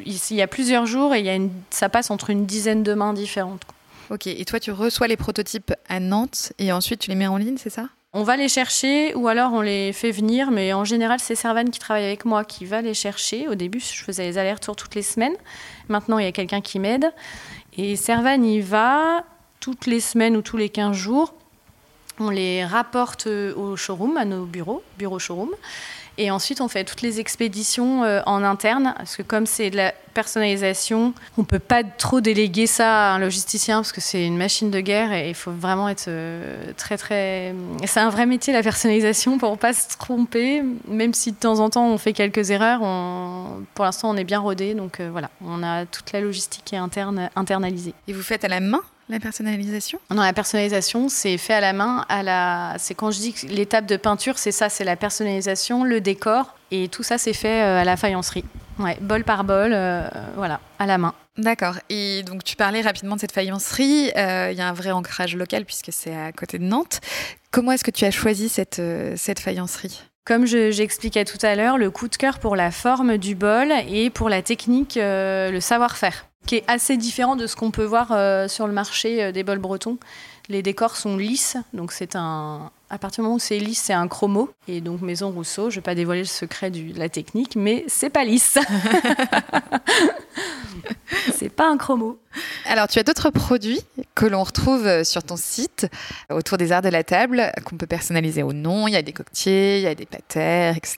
il 0.05 0.17
y 0.35 0.43
a 0.43 0.47
plusieurs 0.47 0.87
jours 0.87 1.15
et 1.15 1.21
il 1.21 1.27
y 1.27 1.29
a 1.29 1.35
une, 1.35 1.51
ça 1.71 1.89
passe 1.89 2.11
entre 2.11 2.31
une 2.31 2.47
dizaine 2.47 2.83
de 2.83 2.95
mains 2.95 3.13
différentes. 3.13 3.63
Ok. 4.11 4.27
Et 4.27 4.45
toi, 4.45 4.59
tu 4.59 4.73
reçois 4.73 5.07
les 5.07 5.17
prototypes 5.17 5.73
à 5.89 6.01
Nantes 6.01 6.53
et 6.59 6.73
ensuite 6.73 7.01
tu 7.01 7.11
les 7.11 7.17
mets 7.17 7.27
en 7.27 7.37
ligne, 7.37 7.57
c'est 7.59 7.71
ça? 7.71 7.89
On 8.15 8.25
va 8.25 8.37
les 8.37 8.49
chercher 8.49 9.15
ou 9.15 9.29
alors 9.29 9.53
on 9.55 9.63
les 9.63 9.93
fait 9.93 10.11
venir. 10.11 10.51
Mais 10.51 10.73
en 10.73 10.85
général, 10.85 11.21
c'est 11.21 11.35
Servan 11.35 11.65
qui 11.65 11.79
travaille 11.79 12.05
avec 12.05 12.25
moi 12.25 12.45
qui 12.45 12.65
va 12.65 12.83
les 12.83 12.95
chercher. 12.95 13.49
Au 13.49 13.55
début, 13.55 13.81
je 13.81 14.03
faisais 14.03 14.25
les 14.25 14.39
allers-retours 14.39 14.77
toutes 14.77 14.95
les 14.95 15.03
semaines. 15.03 15.37
Maintenant, 15.89 16.19
il 16.19 16.25
y 16.25 16.29
a 16.29 16.33
quelqu'un 16.33 16.61
qui 16.61 16.79
m'aide. 16.79 17.11
Et 17.77 17.97
Servan, 17.97 18.43
il 18.43 18.63
va 18.63 19.25
toutes 19.61 19.87
les 19.87 20.01
semaines 20.01 20.37
ou 20.37 20.43
tous 20.43 20.57
les 20.57 20.69
15 20.69 20.97
jours 20.97 21.35
on 22.19 22.31
les 22.31 22.65
rapporte 22.65 23.27
euh, 23.27 23.55
au 23.55 23.77
showroom, 23.77 24.17
à 24.17 24.25
nos 24.25 24.45
bureaux, 24.45 24.83
bureau 24.99 25.19
showroom. 25.19 25.51
Et 26.19 26.31
ensuite, 26.31 26.61
on 26.61 26.69
fait 26.69 26.85
toutes 26.85 27.01
les 27.01 27.21
expéditions 27.21 28.05
euh, 28.05 28.21
en 28.27 28.43
interne, 28.43 28.93
parce 28.99 29.17
que 29.17 29.23
comme 29.23 29.47
c'est 29.47 29.71
de 29.71 29.79
la 29.79 29.93
personnalisation, 30.13 31.15
on 31.39 31.45
peut 31.45 31.59
pas 31.59 31.83
trop 31.83 32.21
déléguer 32.21 32.67
ça 32.67 33.13
à 33.13 33.15
un 33.15 33.19
logisticien, 33.19 33.77
parce 33.77 33.93
que 33.93 34.03
c'est 34.03 34.27
une 34.27 34.37
machine 34.37 34.71
de 34.71 34.81
guerre 34.81 35.13
et 35.15 35.31
il 35.31 35.35
faut 35.35 35.53
vraiment 35.53 35.89
être 35.89 36.09
euh, 36.09 36.73
très 36.77 36.99
très. 36.99 37.55
C'est 37.87 38.01
un 38.01 38.11
vrai 38.11 38.27
métier 38.27 38.53
la 38.53 38.63
personnalisation 38.63 39.39
pour 39.39 39.57
pas 39.57 39.73
se 39.73 39.97
tromper, 39.97 40.63
même 40.87 41.15
si 41.15 41.33
de 41.33 41.37
temps 41.37 41.61
en 41.61 41.71
temps 41.71 41.87
on 41.87 41.97
fait 41.97 42.13
quelques 42.13 42.51
erreurs. 42.51 42.81
Pour 43.75 43.87
l'instant, 43.87 44.11
on 44.11 44.17
est 44.17 44.25
bien 44.25 44.41
rodé, 44.41 44.75
donc 44.75 45.01
voilà, 45.01 45.31
on 45.43 45.63
a 45.63 45.87
toute 45.87 46.13
la 46.13 46.21
logistique 46.21 46.65
qui 46.67 46.77
interne 46.77 47.31
internalisée. 47.35 47.95
Et 48.07 48.13
vous 48.13 48.23
faites 48.23 48.45
à 48.45 48.49
la 48.49 48.61
main 48.61 48.83
la 49.13 49.21
personnalisation? 49.21 50.01
Non, 50.11 50.23
la 50.23 50.33
personnalisation, 50.33 51.09
c'est 51.09 51.39
fait 51.39 51.55
à 51.55 51.61
la 51.61 51.73
main. 51.73 52.05
À 52.09 52.23
la... 52.23 52.75
C'est 52.79 52.95
quand 52.95 53.11
je 53.11 53.19
dis 53.19 53.33
que 53.33 53.47
l'étape 53.47 53.87
de 53.87 53.97
peinture, 53.97 54.39
c'est 54.39 54.53
ça, 54.53 54.69
c'est 54.69 54.85
la 54.85 54.97
personnalisation, 54.97 55.85
le 55.85 56.01
décor, 56.01 56.57
et 56.71 56.89
tout 56.89 57.03
ça, 57.03 57.19
c'est 57.19 57.33
fait 57.33 57.63
euh, 57.63 57.81
à 57.81 57.85
la 57.85 57.97
faïencerie. 57.97 58.45
Ouais, 58.79 58.97
bol 59.01 59.23
par 59.23 59.45
bol, 59.45 59.73
euh, 59.73 60.09
voilà, 60.35 60.61
à 60.79 60.87
la 60.87 60.99
main. 60.99 61.15
D'accord. 61.37 61.77
Et 61.89 62.23
donc, 62.25 62.43
tu 62.45 62.57
parlais 62.57 62.81
rapidement 62.81 63.15
de 63.15 63.21
cette 63.21 63.33
faïencerie. 63.33 64.11
Euh, 64.17 64.51
il 64.51 64.59
y 64.59 64.61
a 64.61 64.69
un 64.69 64.73
vrai 64.73 64.91
ancrage 64.91 65.37
local 65.37 65.65
puisque 65.65 65.93
c'est 65.93 66.15
à 66.15 66.33
côté 66.33 66.59
de 66.59 66.65
Nantes. 66.65 67.01
Comment 67.51 67.73
est-ce 67.73 67.85
que 67.85 67.91
tu 67.91 68.05
as 68.05 68.11
choisi 68.11 68.49
cette, 68.49 68.83
cette 69.17 69.41
faïencerie? 69.41 70.03
Comme 70.25 70.47
j'expliquais 70.47 71.25
tout 71.25 71.39
à 71.43 71.55
l'heure, 71.55 71.79
le 71.79 71.91
coup 71.91 72.09
de 72.09 72.17
cœur 72.17 72.39
pour 72.39 72.57
la 72.57 72.71
forme 72.71 73.19
du 73.19 73.35
bol 73.35 73.73
et 73.89 74.11
pour 74.11 74.29
la 74.29 74.43
technique, 74.43 74.97
le 74.97 75.59
savoir-faire 75.61 76.27
qui 76.47 76.57
est 76.57 76.65
assez 76.67 76.97
différent 76.97 77.37
de 77.37 77.47
ce 77.47 77.57
qu'on 77.57 77.71
peut 77.71 77.85
voir 77.85 78.09
euh, 78.11 78.49
sur 78.49 78.67
le 78.67 78.73
marché 78.73 79.23
euh, 79.23 79.33
des 79.33 79.45
bols 79.45 79.59
bretons. 79.59 79.99
Les 80.49 80.63
décors 80.63 80.97
sont 80.97 81.17
lisses, 81.17 81.57
donc 81.73 81.93
c'est 81.93 82.17
un, 82.17 82.71
à 82.91 82.99
partir 82.99 83.23
du 83.23 83.27
moment 83.27 83.37
où 83.37 83.41
c'est 83.41 83.59
lisse, 83.59 83.81
c'est 83.81 83.93
un 83.93 84.09
chromo. 84.09 84.51
Et 84.67 84.81
donc 84.81 85.01
Maison 85.01 85.31
Rousseau, 85.31 85.71
je 85.71 85.77
ne 85.77 85.81
vais 85.81 85.85
pas 85.85 85.95
dévoiler 85.95 86.23
le 86.23 86.27
secret 86.27 86.71
de 86.71 86.99
la 86.99 87.09
technique, 87.09 87.55
mais 87.55 87.85
c'est 87.87 88.11
pas 88.11 88.25
lisse. 88.25 88.59
c'est 91.33 91.49
pas 91.49 91.69
un 91.69 91.77
chromo. 91.77 92.19
Alors, 92.67 92.89
tu 92.89 92.99
as 92.99 93.03
d'autres 93.03 93.31
produits 93.31 93.81
que 94.15 94.27
l'on 94.27 94.43
retrouve 94.43 94.87
euh, 94.87 95.05
sur 95.05 95.23
ton 95.23 95.37
site 95.37 95.87
autour 96.31 96.59
des 96.59 96.73
arts 96.73 96.83
de 96.83 96.89
la 96.89 97.05
table, 97.05 97.53
qu'on 97.65 97.77
peut 97.77 97.87
personnaliser 97.87 98.43
au 98.43 98.53
nom? 98.53 98.89
Il 98.89 98.95
y 98.95 98.97
a 98.97 99.03
des 99.03 99.13
coquetiers, 99.13 99.79
il 99.79 99.83
y 99.83 99.87
a 99.87 99.95
des 99.95 100.07
patères, 100.07 100.77
etc. 100.77 100.97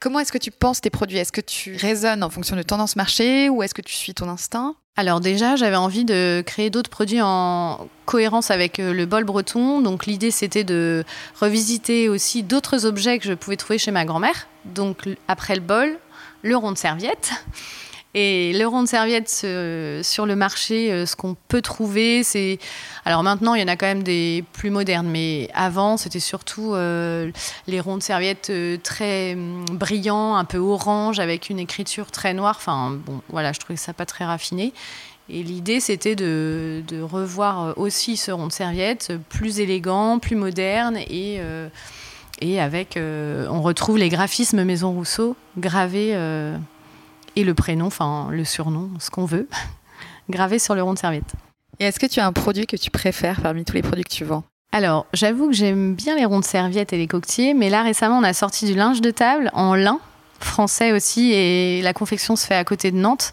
Comment 0.00 0.20
est-ce 0.20 0.32
que 0.32 0.38
tu 0.38 0.50
penses 0.50 0.80
tes 0.80 0.90
produits? 0.90 1.18
Est-ce 1.18 1.32
que 1.32 1.40
tu 1.40 1.76
raisonnes 1.76 2.22
en 2.22 2.30
fonction 2.30 2.56
de 2.56 2.62
tendance 2.62 2.96
marché 2.96 3.48
ou 3.48 3.62
est-ce 3.62 3.74
que 3.74 3.82
tu 3.82 3.94
suis 3.94 4.14
ton 4.14 4.28
instinct? 4.28 4.76
Alors 4.96 5.18
déjà, 5.20 5.56
j'avais 5.56 5.76
envie 5.76 6.04
de 6.04 6.42
créer 6.46 6.70
d'autres 6.70 6.90
produits 6.90 7.20
en 7.20 7.88
cohérence 8.06 8.52
avec 8.52 8.78
euh, 8.78 8.92
le 8.92 9.06
bol 9.06 9.24
breton. 9.24 9.80
Donc 9.80 10.06
l'idée, 10.06 10.30
c'était 10.30 10.62
de 10.62 11.04
revisiter 11.40 12.08
aussi 12.08 12.44
d'autres 12.44 12.86
objets 12.86 13.18
que 13.18 13.24
je 13.24 13.34
pouvais 13.34 13.56
trouver 13.56 13.78
chez 13.78 13.90
ma 13.90 14.04
grand-mère. 14.04 14.46
Donc 14.64 15.08
après 15.26 15.56
le 15.56 15.62
bol, 15.62 15.98
le 16.42 16.56
rond 16.56 16.70
de 16.70 16.78
serviette. 16.78 17.32
Et 18.16 18.52
le 18.52 18.64
rond 18.68 18.84
de 18.84 18.88
serviette 18.88 19.28
sur 19.28 20.24
le 20.24 20.36
marché, 20.36 20.92
euh, 20.92 21.04
ce 21.04 21.16
qu'on 21.16 21.36
peut 21.48 21.62
trouver, 21.62 22.22
c'est. 22.22 22.60
Alors 23.04 23.24
maintenant, 23.24 23.54
il 23.54 23.60
y 23.60 23.64
en 23.64 23.68
a 23.68 23.76
quand 23.76 23.86
même 23.86 24.04
des 24.04 24.44
plus 24.52 24.70
modernes, 24.70 25.08
mais 25.08 25.48
avant, 25.52 25.96
c'était 25.96 26.20
surtout 26.20 26.74
euh, 26.74 27.32
les 27.66 27.80
ronds 27.80 27.96
de 27.96 28.02
serviette 28.04 28.50
euh, 28.50 28.76
très 28.80 29.34
hum, 29.34 29.64
brillants, 29.72 30.36
un 30.36 30.44
peu 30.44 30.58
orange, 30.58 31.18
avec 31.18 31.50
une 31.50 31.58
écriture 31.58 32.12
très 32.12 32.34
noire. 32.34 32.54
Enfin, 32.56 32.96
bon, 33.04 33.20
voilà, 33.30 33.52
je 33.52 33.58
trouvais 33.58 33.76
ça 33.76 33.92
pas 33.92 34.06
très 34.06 34.24
raffiné. 34.24 34.72
Et 35.28 35.42
l'idée, 35.42 35.80
c'était 35.80 36.14
de, 36.14 36.84
revoir 37.02 37.76
aussi 37.78 38.16
ce 38.16 38.30
rond 38.30 38.46
de 38.46 38.52
serviette 38.52 39.12
plus 39.28 39.58
élégant, 39.58 40.18
plus 40.20 40.36
moderne 40.36 40.98
et. 40.98 41.40
et 42.42 42.60
avec, 42.60 42.98
on 42.98 43.62
retrouve 43.62 43.96
les 43.96 44.10
graphismes 44.10 44.64
Maison 44.64 44.92
Rousseau 44.92 45.34
gravés 45.56 46.14
et 47.36 47.44
le 47.44 47.54
prénom, 47.54 47.86
enfin 47.86 48.28
le 48.30 48.44
surnom, 48.44 48.90
ce 48.98 49.10
qu'on 49.10 49.24
veut, 49.24 49.48
gravé 50.30 50.58
sur 50.58 50.74
le 50.74 50.82
rond 50.82 50.94
de 50.94 50.98
serviette. 50.98 51.32
Et 51.80 51.84
est-ce 51.84 51.98
que 51.98 52.06
tu 52.06 52.20
as 52.20 52.26
un 52.26 52.32
produit 52.32 52.66
que 52.66 52.76
tu 52.76 52.90
préfères 52.90 53.40
parmi 53.40 53.64
tous 53.64 53.74
les 53.74 53.82
produits 53.82 54.04
que 54.04 54.14
tu 54.14 54.24
vends? 54.24 54.44
Alors, 54.72 55.06
j'avoue 55.12 55.48
que 55.48 55.52
j'aime 55.52 55.94
bien 55.94 56.16
les 56.16 56.24
ronds 56.24 56.40
de 56.40 56.44
serviette 56.44 56.92
et 56.92 56.96
les 56.96 57.06
coquetiers, 57.06 57.54
mais 57.54 57.70
là 57.70 57.82
récemment, 57.82 58.18
on 58.18 58.24
a 58.24 58.32
sorti 58.32 58.66
du 58.66 58.74
linge 58.74 59.00
de 59.00 59.10
table 59.10 59.50
en 59.52 59.74
lin, 59.74 60.00
français 60.40 60.92
aussi, 60.92 61.32
et 61.32 61.80
la 61.82 61.92
confection 61.92 62.34
se 62.34 62.46
fait 62.46 62.56
à 62.56 62.64
côté 62.64 62.90
de 62.90 62.96
Nantes. 62.96 63.32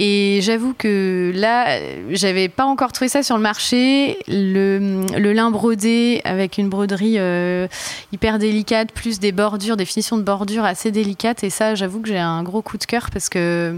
Et 0.00 0.38
j'avoue 0.42 0.74
que 0.74 1.32
là, 1.34 1.80
j'avais 2.10 2.48
pas 2.48 2.64
encore 2.64 2.92
trouvé 2.92 3.08
ça 3.08 3.24
sur 3.24 3.36
le 3.36 3.42
marché. 3.42 4.16
Le, 4.28 5.32
lin 5.32 5.50
brodé 5.50 6.20
avec 6.24 6.56
une 6.56 6.68
broderie 6.68 7.18
euh, 7.18 7.66
hyper 8.12 8.38
délicate, 8.38 8.92
plus 8.92 9.18
des 9.18 9.32
bordures, 9.32 9.76
des 9.76 9.84
finitions 9.84 10.16
de 10.16 10.22
bordures 10.22 10.64
assez 10.64 10.92
délicates. 10.92 11.42
Et 11.42 11.50
ça, 11.50 11.74
j'avoue 11.74 12.00
que 12.00 12.08
j'ai 12.08 12.18
un 12.18 12.44
gros 12.44 12.62
coup 12.62 12.78
de 12.78 12.84
cœur 12.84 13.10
parce 13.12 13.28
que 13.28 13.76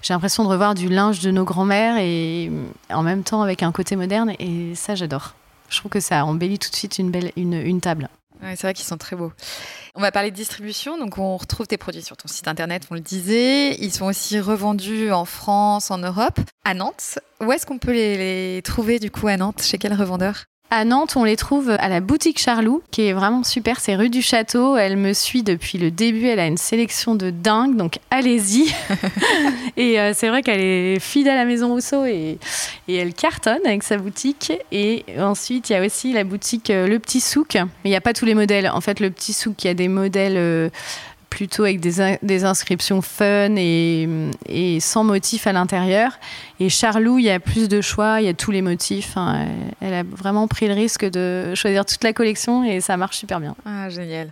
j'ai 0.00 0.14
l'impression 0.14 0.44
de 0.44 0.48
revoir 0.48 0.76
du 0.76 0.88
linge 0.88 1.18
de 1.18 1.32
nos 1.32 1.44
grands-mères 1.44 1.96
et 1.98 2.52
en 2.90 3.02
même 3.02 3.24
temps 3.24 3.42
avec 3.42 3.64
un 3.64 3.72
côté 3.72 3.96
moderne. 3.96 4.34
Et 4.38 4.76
ça, 4.76 4.94
j'adore. 4.94 5.34
Je 5.70 5.78
trouve 5.78 5.90
que 5.90 6.00
ça 6.00 6.24
embellit 6.24 6.60
tout 6.60 6.70
de 6.70 6.76
suite 6.76 6.98
une, 6.98 7.10
belle, 7.10 7.32
une, 7.36 7.54
une 7.54 7.80
table. 7.80 8.08
Ouais, 8.42 8.54
c'est 8.54 8.62
vrai 8.62 8.74
qu'ils 8.74 8.86
sont 8.86 8.96
très 8.96 9.16
beaux. 9.16 9.32
On 9.94 10.00
va 10.00 10.10
parler 10.10 10.30
de 10.30 10.36
distribution. 10.36 10.96
Donc, 10.96 11.18
on 11.18 11.36
retrouve 11.36 11.66
tes 11.66 11.76
produits 11.76 12.02
sur 12.02 12.16
ton 12.16 12.26
site 12.26 12.48
internet, 12.48 12.84
on 12.90 12.94
le 12.94 13.00
disait. 13.00 13.74
Ils 13.74 13.92
sont 13.92 14.06
aussi 14.06 14.40
revendus 14.40 15.12
en 15.12 15.26
France, 15.26 15.90
en 15.90 15.98
Europe, 15.98 16.40
à 16.64 16.72
Nantes. 16.72 17.18
Où 17.42 17.52
est-ce 17.52 17.66
qu'on 17.66 17.78
peut 17.78 17.92
les, 17.92 18.16
les 18.54 18.62
trouver 18.62 18.98
du 18.98 19.10
coup 19.10 19.28
à 19.28 19.36
Nantes 19.36 19.62
Chez 19.62 19.76
quel 19.76 19.92
revendeur? 19.92 20.44
À 20.72 20.86
Nantes, 20.86 21.16
on 21.16 21.24
les 21.24 21.36
trouve 21.36 21.68
à 21.68 21.88
la 21.90 22.00
boutique 22.00 22.40
Charlou, 22.40 22.82
qui 22.90 23.02
est 23.02 23.12
vraiment 23.12 23.44
super. 23.44 23.78
C'est 23.78 23.94
rue 23.94 24.08
du 24.08 24.22
Château. 24.22 24.78
Elle 24.78 24.96
me 24.96 25.12
suit 25.12 25.42
depuis 25.42 25.76
le 25.76 25.90
début. 25.90 26.24
Elle 26.24 26.40
a 26.40 26.46
une 26.46 26.56
sélection 26.56 27.14
de 27.14 27.28
dingue, 27.28 27.76
donc 27.76 27.98
allez-y. 28.10 28.74
et 29.76 30.00
euh, 30.00 30.12
c'est 30.14 30.30
vrai 30.30 30.40
qu'elle 30.40 30.62
est 30.62 30.98
fidèle 30.98 31.34
à 31.34 31.36
la 31.36 31.44
Maison 31.44 31.68
Rousseau 31.68 32.06
et, 32.06 32.38
et, 32.88 32.96
elle 32.96 33.12
cartonne 33.12 33.60
avec 33.66 33.82
sa 33.82 33.98
boutique. 33.98 34.50
Et 34.72 35.04
ensuite, 35.18 35.68
il 35.68 35.74
y 35.74 35.76
a 35.76 35.84
aussi 35.84 36.14
la 36.14 36.24
boutique 36.24 36.70
euh, 36.70 36.88
Le 36.88 36.98
Petit 36.98 37.20
Souk. 37.20 37.52
Mais 37.54 37.66
il 37.84 37.90
n'y 37.90 37.96
a 37.96 38.00
pas 38.00 38.14
tous 38.14 38.24
les 38.24 38.34
modèles. 38.34 38.70
En 38.70 38.80
fait, 38.80 38.98
Le 38.98 39.10
Petit 39.10 39.34
Souk, 39.34 39.62
il 39.64 39.66
y 39.66 39.70
a 39.70 39.74
des 39.74 39.88
modèles. 39.88 40.38
Euh, 40.38 40.70
plutôt 41.32 41.64
avec 41.64 41.80
des, 41.80 42.44
inscriptions 42.44 43.00
fun 43.00 43.56
et, 43.56 44.78
sans 44.80 45.02
motif 45.02 45.46
à 45.46 45.52
l'intérieur. 45.52 46.18
Et 46.60 46.68
Charlou, 46.68 47.18
il 47.18 47.24
y 47.24 47.30
a 47.30 47.40
plus 47.40 47.70
de 47.70 47.80
choix, 47.80 48.20
il 48.20 48.26
y 48.26 48.28
a 48.28 48.34
tous 48.34 48.50
les 48.50 48.60
motifs. 48.60 49.14
elle 49.80 49.94
a 49.94 50.02
vraiment 50.02 50.46
pris 50.46 50.68
le 50.68 50.74
risque 50.74 51.06
de 51.06 51.54
choisir 51.54 51.86
toute 51.86 52.04
la 52.04 52.12
collection 52.12 52.64
et 52.64 52.82
ça 52.82 52.98
marche 52.98 53.16
super 53.16 53.40
bien. 53.40 53.56
Ah, 53.64 53.88
génial. 53.88 54.30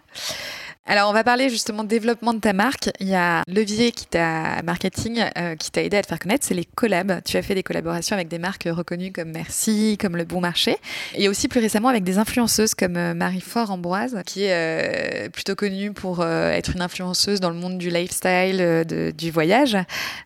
Alors, 0.86 1.10
on 1.10 1.12
va 1.12 1.22
parler 1.22 1.50
justement 1.50 1.84
de 1.84 1.88
développement 1.88 2.34
de 2.34 2.40
ta 2.40 2.52
marque. 2.52 2.90
Il 3.00 3.08
y 3.08 3.14
a 3.14 3.42
levier 3.46 3.92
qui 3.92 4.06
t'a 4.06 4.62
marketing, 4.62 5.22
euh, 5.38 5.54
qui 5.54 5.70
t'a 5.70 5.82
aidé 5.82 5.98
à 5.98 6.02
te 6.02 6.08
faire 6.08 6.18
connaître, 6.18 6.44
c'est 6.44 6.54
les 6.54 6.64
collabs. 6.64 7.22
Tu 7.24 7.36
as 7.36 7.42
fait 7.42 7.54
des 7.54 7.62
collaborations 7.62 8.16
avec 8.16 8.28
des 8.28 8.38
marques 8.38 8.66
reconnues 8.68 9.12
comme 9.12 9.30
Merci, 9.30 9.98
comme 10.00 10.16
Le 10.16 10.24
Bon 10.24 10.40
Marché, 10.40 10.76
et 11.14 11.28
aussi 11.28 11.48
plus 11.48 11.60
récemment 11.60 11.88
avec 11.88 12.02
des 12.02 12.18
influenceuses 12.18 12.74
comme 12.74 12.96
euh, 12.96 13.14
Marie-Fort 13.14 13.70
Ambroise, 13.70 14.20
qui 14.26 14.44
est 14.44 15.26
euh, 15.26 15.28
plutôt 15.28 15.54
connue 15.54 15.92
pour 15.92 16.24
être 16.24 16.72
une 16.74 16.82
influenceuse 16.82 17.40
dans 17.40 17.50
le 17.50 17.56
monde 17.56 17.78
du 17.78 17.90
lifestyle, 17.90 18.84
du 19.16 19.30
voyage. 19.30 19.76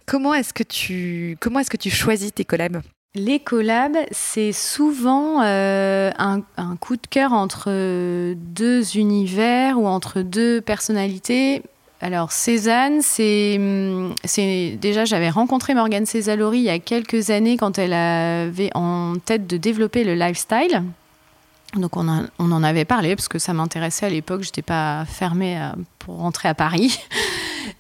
Comment 0.06 0.34
est-ce 0.34 0.54
que 0.54 0.62
tu 0.62 1.36
comment 1.40 1.60
est-ce 1.60 1.70
que 1.70 1.76
tu 1.76 1.90
choisis 1.90 2.32
tes 2.32 2.44
collabs? 2.44 2.80
Les 3.14 3.38
collabs, 3.38 3.96
c'est 4.10 4.52
souvent 4.52 5.42
euh, 5.42 6.10
un, 6.18 6.42
coup 6.80 6.96
de 6.96 7.06
cœur 7.08 7.32
entre 7.32 8.34
deux 8.34 8.96
univers 8.96 9.78
ou 9.78 9.86
entre 9.86 10.22
deux 10.22 10.60
personnalités. 10.60 11.62
Alors 12.00 12.32
Cézanne, 12.32 13.00
c'est 13.02 13.58
déjà 14.80 15.04
j'avais 15.04 15.30
rencontré 15.30 15.74
Morgane 15.74 16.06
Césalori 16.06 16.58
il 16.58 16.64
y 16.64 16.70
a 16.70 16.78
quelques 16.78 17.30
années 17.30 17.56
quand 17.56 17.78
elle 17.78 17.92
avait 17.92 18.70
en 18.74 19.14
tête 19.24 19.46
de 19.46 19.56
développer 19.56 20.04
le 20.04 20.14
lifestyle. 20.14 20.82
Donc 21.76 21.96
on, 21.96 22.08
en 22.08 22.62
avait 22.62 22.84
parlé 22.84 23.16
parce 23.16 23.28
que 23.28 23.38
ça 23.38 23.52
m'intéressait 23.52 24.06
à 24.06 24.10
l'époque, 24.10 24.42
j'étais 24.42 24.62
pas 24.62 25.04
fermée 25.06 25.58
pour 25.98 26.18
rentrer 26.18 26.48
à 26.48 26.54
Paris. 26.54 27.00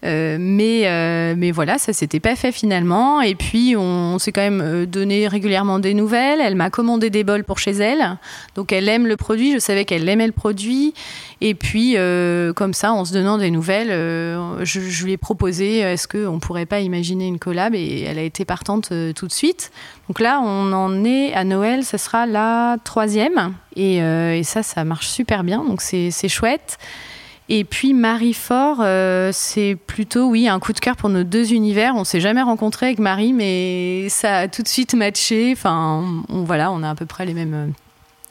Euh, 0.04 0.36
mais, 0.38 0.82
euh, 0.84 1.34
mais 1.36 1.50
voilà, 1.50 1.78
ça 1.78 1.92
s'était 1.92 2.20
pas 2.20 2.36
fait 2.36 2.52
finalement. 2.52 3.20
Et 3.20 3.34
puis, 3.34 3.74
on, 3.76 4.18
s'est 4.18 4.32
quand 4.32 4.42
même 4.42 4.60
euh, 4.62 4.86
donné 4.86 5.28
régulièrement 5.28 5.78
des 5.78 5.94
nouvelles. 5.94 6.40
Elle 6.40 6.56
m'a 6.56 6.70
commandé 6.70 7.10
des 7.10 7.24
bols 7.24 7.44
pour 7.44 7.58
chez 7.58 7.72
elle. 7.72 8.18
Donc, 8.54 8.72
elle 8.72 8.88
aime 8.88 9.06
le 9.06 9.16
produit. 9.16 9.52
Je 9.52 9.58
savais 9.58 9.84
qu'elle 9.84 10.08
aimait 10.08 10.26
le 10.26 10.32
produit. 10.32 10.94
Et 11.40 11.54
puis, 11.54 11.96
comme 12.56 12.72
ça, 12.72 12.92
en 12.92 13.04
se 13.04 13.12
donnant 13.12 13.36
des 13.36 13.50
nouvelles, 13.50 13.88
je, 14.62 15.04
lui 15.04 15.12
ai 15.12 15.16
proposé 15.16 15.80
est-ce 15.80 16.08
qu'on 16.08 16.38
pourrait 16.38 16.64
pas 16.64 16.80
imaginer 16.80 17.26
une 17.26 17.38
collab? 17.38 17.74
Et 17.74 18.02
elle 18.02 18.18
a 18.18 18.22
été 18.22 18.46
partante 18.46 18.92
tout 19.14 19.26
de 19.26 19.32
suite. 19.32 19.70
Donc 20.08 20.20
là, 20.20 20.40
on 20.42 20.72
en 20.72 21.04
est 21.04 21.34
à 21.34 21.44
Noël, 21.44 21.84
ce 21.84 21.98
sera 21.98 22.24
la 22.24 22.78
troisième. 22.82 23.52
Et, 23.76 23.96
et 23.96 24.42
ça, 24.42 24.62
ça 24.62 24.84
marche 24.84 25.08
super 25.08 25.44
bien. 25.44 25.62
Donc, 25.64 25.82
c'est 25.82 26.28
chouette. 26.28 26.78
Et 27.50 27.64
puis 27.64 27.92
Marie 27.92 28.32
Fort, 28.32 28.78
euh, 28.80 29.30
c'est 29.32 29.76
plutôt 29.86 30.28
oui 30.30 30.48
un 30.48 30.58
coup 30.58 30.72
de 30.72 30.80
cœur 30.80 30.96
pour 30.96 31.10
nos 31.10 31.24
deux 31.24 31.52
univers. 31.52 31.94
On 31.94 32.04
s'est 32.04 32.20
jamais 32.20 32.42
rencontré 32.42 32.86
avec 32.86 32.98
Marie, 32.98 33.34
mais 33.34 34.08
ça 34.08 34.38
a 34.38 34.48
tout 34.48 34.62
de 34.62 34.68
suite 34.68 34.94
matché. 34.94 35.52
Enfin, 35.52 36.24
on, 36.30 36.44
voilà, 36.44 36.70
on 36.72 36.82
a 36.82 36.90
à 36.90 36.94
peu 36.94 37.06
près 37.06 37.26
les 37.26 37.34
mêmes 37.34 37.74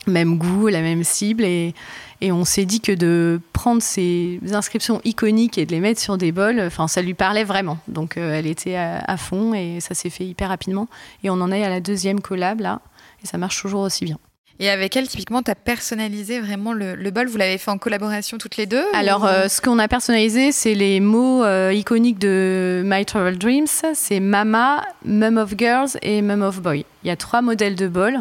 mêmes 0.08 0.38
goûts, 0.38 0.67
la 0.67 0.82
même 0.82 1.03
cible, 1.03 1.43
et, 1.43 1.74
on 2.22 2.46
s'est 2.46 2.63
dit 2.63 2.79
que 2.79 2.93
de 2.93 3.41
prendre 3.51 3.82
ces 3.82 4.39
inscriptions 4.53 5.01
iconiques 5.03 5.58
et 5.58 5.65
de 5.65 5.72
les 5.72 5.82
mettre 5.82 6.00
sur 6.00 6.17
des 6.17 6.32
bols, 6.32 6.62
enfin 6.62 6.88
ça 6.88 7.01
lui 7.01 7.13
parlait 7.13 7.43
vraiment. 7.43 7.77
Donc 7.89 8.15
euh, 8.15 8.34
elle 8.34 8.48
était 8.48 8.77
à, 8.77 9.17
fond 9.17 9.53
et 9.53 9.79
ça 9.82 9.93
s'est 9.93 10.10
fait 10.10 10.25
hyper 10.25 10.48
rapidement. 10.48 10.88
Et 11.24 11.29
on 11.29 11.34
en 11.34 11.51
est 11.51 11.65
à 11.65 11.70
la 11.70 11.82
deuxième 11.82 12.22
collab 12.22 12.62
là, 12.62 12.79
et 13.22 13.27
ça 13.27 13.38
marche 13.38 13.62
toujours 13.62 13.82
aussi 13.82 14.05
bien. 14.05 14.17
Et 14.60 14.69
avec 14.69 14.95
elle, 14.95 15.07
typiquement, 15.07 15.41
tu 15.41 15.51
as 15.51 15.55
personnalisé 15.55 16.39
vraiment 16.39 16.74
le, 16.74 16.95
bol. 17.12 17.27
Vous 17.27 17.38
l'avez 17.38 17.57
fait 17.57 17.72
en 17.72 17.77
collaboration 17.77 18.38
toutes 18.38 18.57
les 18.57 18.65
deux 18.65 18.86
Alors, 18.93 19.25
euh, 19.25 19.48
ce 19.48 19.62
qu'on 19.62 19.79
a 19.79 19.88
personnalisé, 19.88 20.51
c'est 20.51 20.75
les 20.75 21.00
mots 21.00 21.43
euh, 21.43 21.74
iconiques 21.74 22.19
de 22.19 22.81
My 22.86 23.05
Travel 23.05 23.38
Dreams. 23.38 23.67
C'est 23.93 24.19
Mama, 24.19 24.83
Mum 25.05 25.38
of 25.38 25.53
Girls 25.57 25.98
et 26.01 26.22
Mum 26.22 26.43
of 26.43 26.62
Boy. 26.62 26.86
Il 27.03 27.07
y 27.07 27.12
a 27.12 27.15
trois 27.15 27.41
modèles 27.41 27.75
de 27.75 27.88
bol 27.88 28.19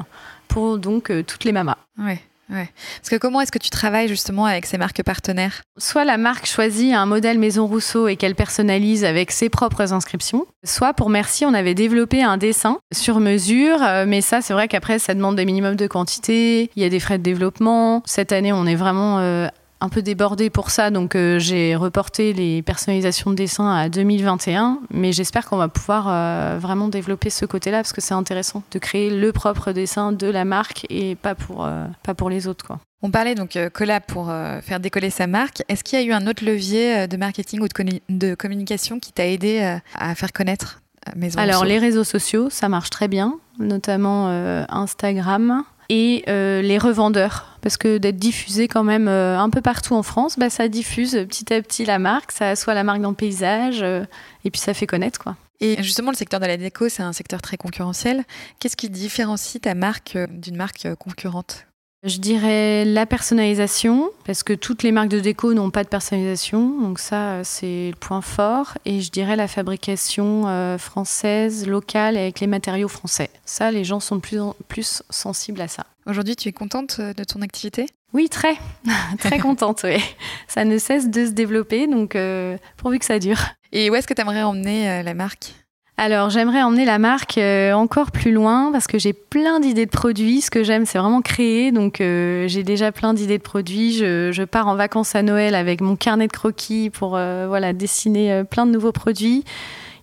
pour 0.48 0.78
donc 0.78 1.10
euh, 1.10 1.22
toutes 1.22 1.44
les 1.44 1.52
mamas. 1.52 1.76
Ouais. 1.98 2.20
Ouais. 2.52 2.68
Parce 3.00 3.09
que 3.09 3.16
comment 3.16 3.40
est-ce 3.40 3.52
que 3.52 3.59
tu 3.59 3.71
travailles 3.71 4.09
justement 4.09 4.44
avec 4.44 4.66
ces 4.66 4.78
marques 4.78 5.02
partenaires? 5.02 5.62
Soit 5.78 6.04
la 6.04 6.18
marque 6.18 6.47
choisit 6.47 6.94
un 6.94 7.06
modèle 7.06 7.38
Maison 7.38 7.66
Rousseau 7.66 8.09
et 8.09 8.16
qu'elle 8.16 8.35
personnalise 8.35 9.04
avec 9.04 9.30
ses 9.32 9.49
propres 9.49 9.92
inscriptions, 9.92 10.47
soit 10.64 10.92
pour 10.92 11.09
Merci, 11.09 11.44
on 11.47 11.54
avait 11.54 11.75
développé 11.75 12.23
un 12.23 12.37
dessin 12.37 12.78
sur 12.92 13.21
mesure, 13.21 13.82
euh, 13.82 14.04
mais 14.06 14.21
ça 14.21 14.42
c'est 14.42 14.52
vrai 14.52 14.68
qu'après 14.68 14.99
ça 14.99 15.14
demande 15.14 15.37
des 15.37 15.44
minimums 15.44 15.76
de 15.76 15.87
quantité, 15.87 16.71
il 16.76 16.82
y 16.82 16.87
a 16.87 16.88
des 16.88 17.00
frais 17.00 17.18
de 17.18 17.23
développement. 17.23 18.02
Cette 18.06 18.32
année 18.32 18.52
on 18.52 18.66
est 18.66 18.76
vraiment... 18.76 19.18
Euh, 19.18 19.49
un 19.82 19.88
peu 19.88 20.00
débordée 20.00 20.48
pour 20.48 20.70
ça, 20.70 20.90
donc 20.90 21.16
euh, 21.16 21.40
j'ai 21.40 21.74
reporté 21.74 22.32
les 22.32 22.62
personnalisations 22.62 23.30
de 23.30 23.34
dessin 23.34 23.68
à 23.68 23.88
2021. 23.88 24.78
Mais 24.90 25.12
j'espère 25.12 25.44
qu'on 25.44 25.56
va 25.56 25.66
pouvoir 25.66 26.06
euh, 26.08 26.56
vraiment 26.60 26.86
développer 26.86 27.30
ce 27.30 27.46
côté-là 27.46 27.78
parce 27.78 27.92
que 27.92 28.00
c'est 28.00 28.14
intéressant 28.14 28.62
de 28.70 28.78
créer 28.78 29.10
le 29.10 29.32
propre 29.32 29.72
dessin 29.72 30.12
de 30.12 30.28
la 30.28 30.44
marque 30.44 30.86
et 30.88 31.16
pas 31.16 31.34
pour, 31.34 31.64
euh, 31.64 31.84
pas 32.04 32.14
pour 32.14 32.30
les 32.30 32.46
autres. 32.46 32.64
Quoi. 32.64 32.78
On 33.02 33.10
parlait 33.10 33.34
donc 33.34 33.58
collab 33.72 34.04
pour 34.06 34.32
faire 34.62 34.78
décoller 34.78 35.10
sa 35.10 35.26
marque. 35.26 35.64
Est-ce 35.68 35.82
qu'il 35.82 35.98
y 35.98 36.02
a 36.02 36.04
eu 36.04 36.12
un 36.12 36.28
autre 36.28 36.44
levier 36.44 37.08
de 37.08 37.16
marketing 37.16 37.60
ou 37.60 37.66
de, 38.08 38.34
communication 38.36 39.00
qui 39.00 39.12
t'a 39.12 39.26
aidé 39.26 39.78
à 39.96 40.14
faire 40.14 40.32
connaître 40.32 40.80
Maison 41.16 41.40
Alors 41.40 41.64
les 41.64 41.78
réseaux 41.78 42.04
sociaux, 42.04 42.48
ça 42.48 42.68
marche 42.68 42.90
très 42.90 43.08
bien, 43.08 43.40
notamment 43.58 44.28
Instagram 44.68 45.64
et 45.92 46.25
euh, 46.26 46.62
les 46.62 46.78
revendeurs. 46.78 47.58
Parce 47.61 47.76
que 47.76 47.99
d'être 47.99 48.16
diffusé 48.16 48.66
quand 48.66 48.82
même 48.82 49.08
euh, 49.08 49.38
un 49.38 49.50
peu 49.50 49.61
partout 49.61 49.94
en 49.94 50.02
France, 50.02 50.38
bah, 50.38 50.49
ça 50.49 50.66
diffuse 50.66 51.12
petit 51.28 51.52
à 51.52 51.61
petit 51.61 51.84
la 51.84 51.99
marque, 51.99 52.32
ça 52.32 52.49
assoit 52.49 52.72
la 52.72 52.82
marque 52.82 53.02
dans 53.02 53.11
le 53.11 53.14
paysage, 53.14 53.82
euh, 53.82 54.04
et 54.44 54.50
puis 54.50 54.61
ça 54.61 54.72
fait 54.72 54.87
connaître. 54.87 55.20
quoi. 55.20 55.37
Et 55.61 55.80
justement, 55.82 56.11
le 56.11 56.16
secteur 56.16 56.40
de 56.40 56.46
la 56.46 56.56
déco, 56.56 56.88
c'est 56.88 57.02
un 57.02 57.12
secteur 57.12 57.42
très 57.42 57.58
concurrentiel. 57.58 58.25
Qu'est-ce 58.58 58.76
qui 58.76 58.88
différencie 58.88 59.61
ta 59.61 59.75
marque 59.75 60.18
d'une 60.30 60.56
marque 60.56 60.88
concurrente? 60.99 61.66
Je 62.04 62.18
dirais 62.18 62.85
la 62.85 63.06
personnalisation, 63.06 64.11
parce 64.25 64.42
que 64.42 64.52
toutes 64.52 64.82
les 64.82 64.90
marques 64.90 65.09
de 65.09 65.21
déco 65.21 65.54
n'ont 65.54 65.71
pas 65.71 65.85
de 65.85 65.88
personnalisation, 65.88 66.80
donc 66.80 66.99
ça 66.99 67.44
c'est 67.44 67.90
le 67.90 67.97
point 67.97 68.21
fort. 68.21 68.76
Et 68.85 69.00
je 69.00 69.11
dirais 69.11 69.37
la 69.37 69.47
fabrication 69.47 70.49
euh, 70.49 70.78
française, 70.78 71.66
locale, 71.66 72.16
avec 72.16 72.40
les 72.40 72.49
matériaux 72.49 72.88
français. 72.88 73.30
Ça, 73.44 73.71
les 73.71 73.85
gens 73.85 74.00
sont 74.00 74.16
de 74.16 74.21
plus 74.21 74.40
en 74.40 74.56
plus 74.68 75.02
sensibles 75.11 75.61
à 75.61 75.68
ça. 75.68 75.87
Aujourd'hui, 76.06 76.35
tu 76.35 76.49
es 76.49 76.52
contente 76.52 76.97
euh, 76.99 77.14
de 77.14 77.23
ton 77.23 77.40
activité? 77.40 77.87
Oui, 78.12 78.28
très, 78.28 78.56
très 79.18 79.38
contente, 79.38 79.82
oui. 79.85 80.02
Ça 80.49 80.64
ne 80.64 80.78
cesse 80.78 81.09
de 81.09 81.26
se 81.26 81.30
développer, 81.30 81.87
donc 81.87 82.16
euh, 82.16 82.56
pourvu 82.76 82.99
que 82.99 83.04
ça 83.04 83.18
dure. 83.21 83.40
Et 83.71 83.88
où 83.90 83.94
est-ce 83.94 84.09
que 84.09 84.14
tu 84.14 84.21
aimerais 84.21 84.42
emmener 84.42 85.02
la 85.02 85.14
marque? 85.14 85.54
Alors 86.02 86.30
j'aimerais 86.30 86.62
emmener 86.62 86.85
la 86.85 86.99
marque 86.99 87.38
euh, 87.38 87.73
encore 87.75 88.11
plus 88.11 88.32
loin 88.32 88.71
parce 88.73 88.88
que 88.88 88.99
j'ai 88.99 89.12
plein 89.12 89.61
d'idées 89.61 89.87
de 89.87 89.90
produits. 89.90 90.40
Ce 90.40 90.50
que 90.50 90.64
j'aime, 90.64 90.85
c'est 90.85 90.99
vraiment 90.99 91.23
créer. 91.23 91.71
Donc 91.71 92.00
euh, 92.00 92.49
j'ai 92.49 92.64
déjà 92.64 92.90
plein 92.90 93.14
d'idées 93.14 93.38
de 93.38 93.42
produits. 93.42 93.92
Je, 93.92 94.42
pars 94.42 94.66
en 94.66 94.75
vacances 94.75 95.14
à 95.14 95.23
Noël 95.23 95.54
avec 95.54 95.80
mon 95.80 95.94
carnet 95.94 96.26
de 96.26 96.32
croquis 96.32 96.90
pour 96.90 97.16
euh, 97.16 97.47
voilà 97.47 97.73
dessiner 97.73 98.42
plein 98.50 98.66
de 98.66 98.73
nouveaux 98.73 98.90
produits. 98.90 99.44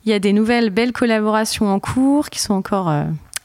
Il 0.05 0.11
y 0.11 0.13
a 0.13 0.19
des 0.19 0.31
nouvelles 0.31 0.69
belles 0.69 0.93
collaborations 0.93 1.67
en 1.67 1.81
cours 1.81 2.29
qui 2.29 2.39
sont 2.39 2.53
encore 2.53 2.89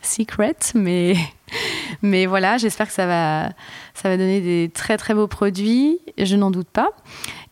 secret, 0.02 0.54
mais 0.76 1.16
mais 2.02 2.26
voilà, 2.26 2.56
j'espère 2.56 2.86
que 2.86 2.92
ça 2.92 3.06
va 3.06 3.48
ça 3.94 4.08
va 4.08 4.16
donner 4.16 4.40
des 4.40 4.70
très 4.72 4.96
très 4.96 5.12
beaux 5.12 5.26
produits. 5.26 5.98
Je 6.18 6.36
n'en 6.36 6.52
doute 6.52 6.68
pas. 6.72 6.90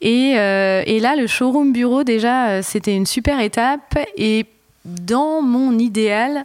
Et, 0.00 0.34
et 0.34 1.00
là, 1.00 1.16
le 1.16 1.26
showroom 1.26 1.72
bureau 1.72 2.04
déjà, 2.04 2.62
c'était 2.62 2.94
une 2.94 3.06
super 3.06 3.40
étape 3.40 3.98
et 4.16 4.46
dans 4.84 5.42
mon 5.42 5.78
idéal, 5.78 6.44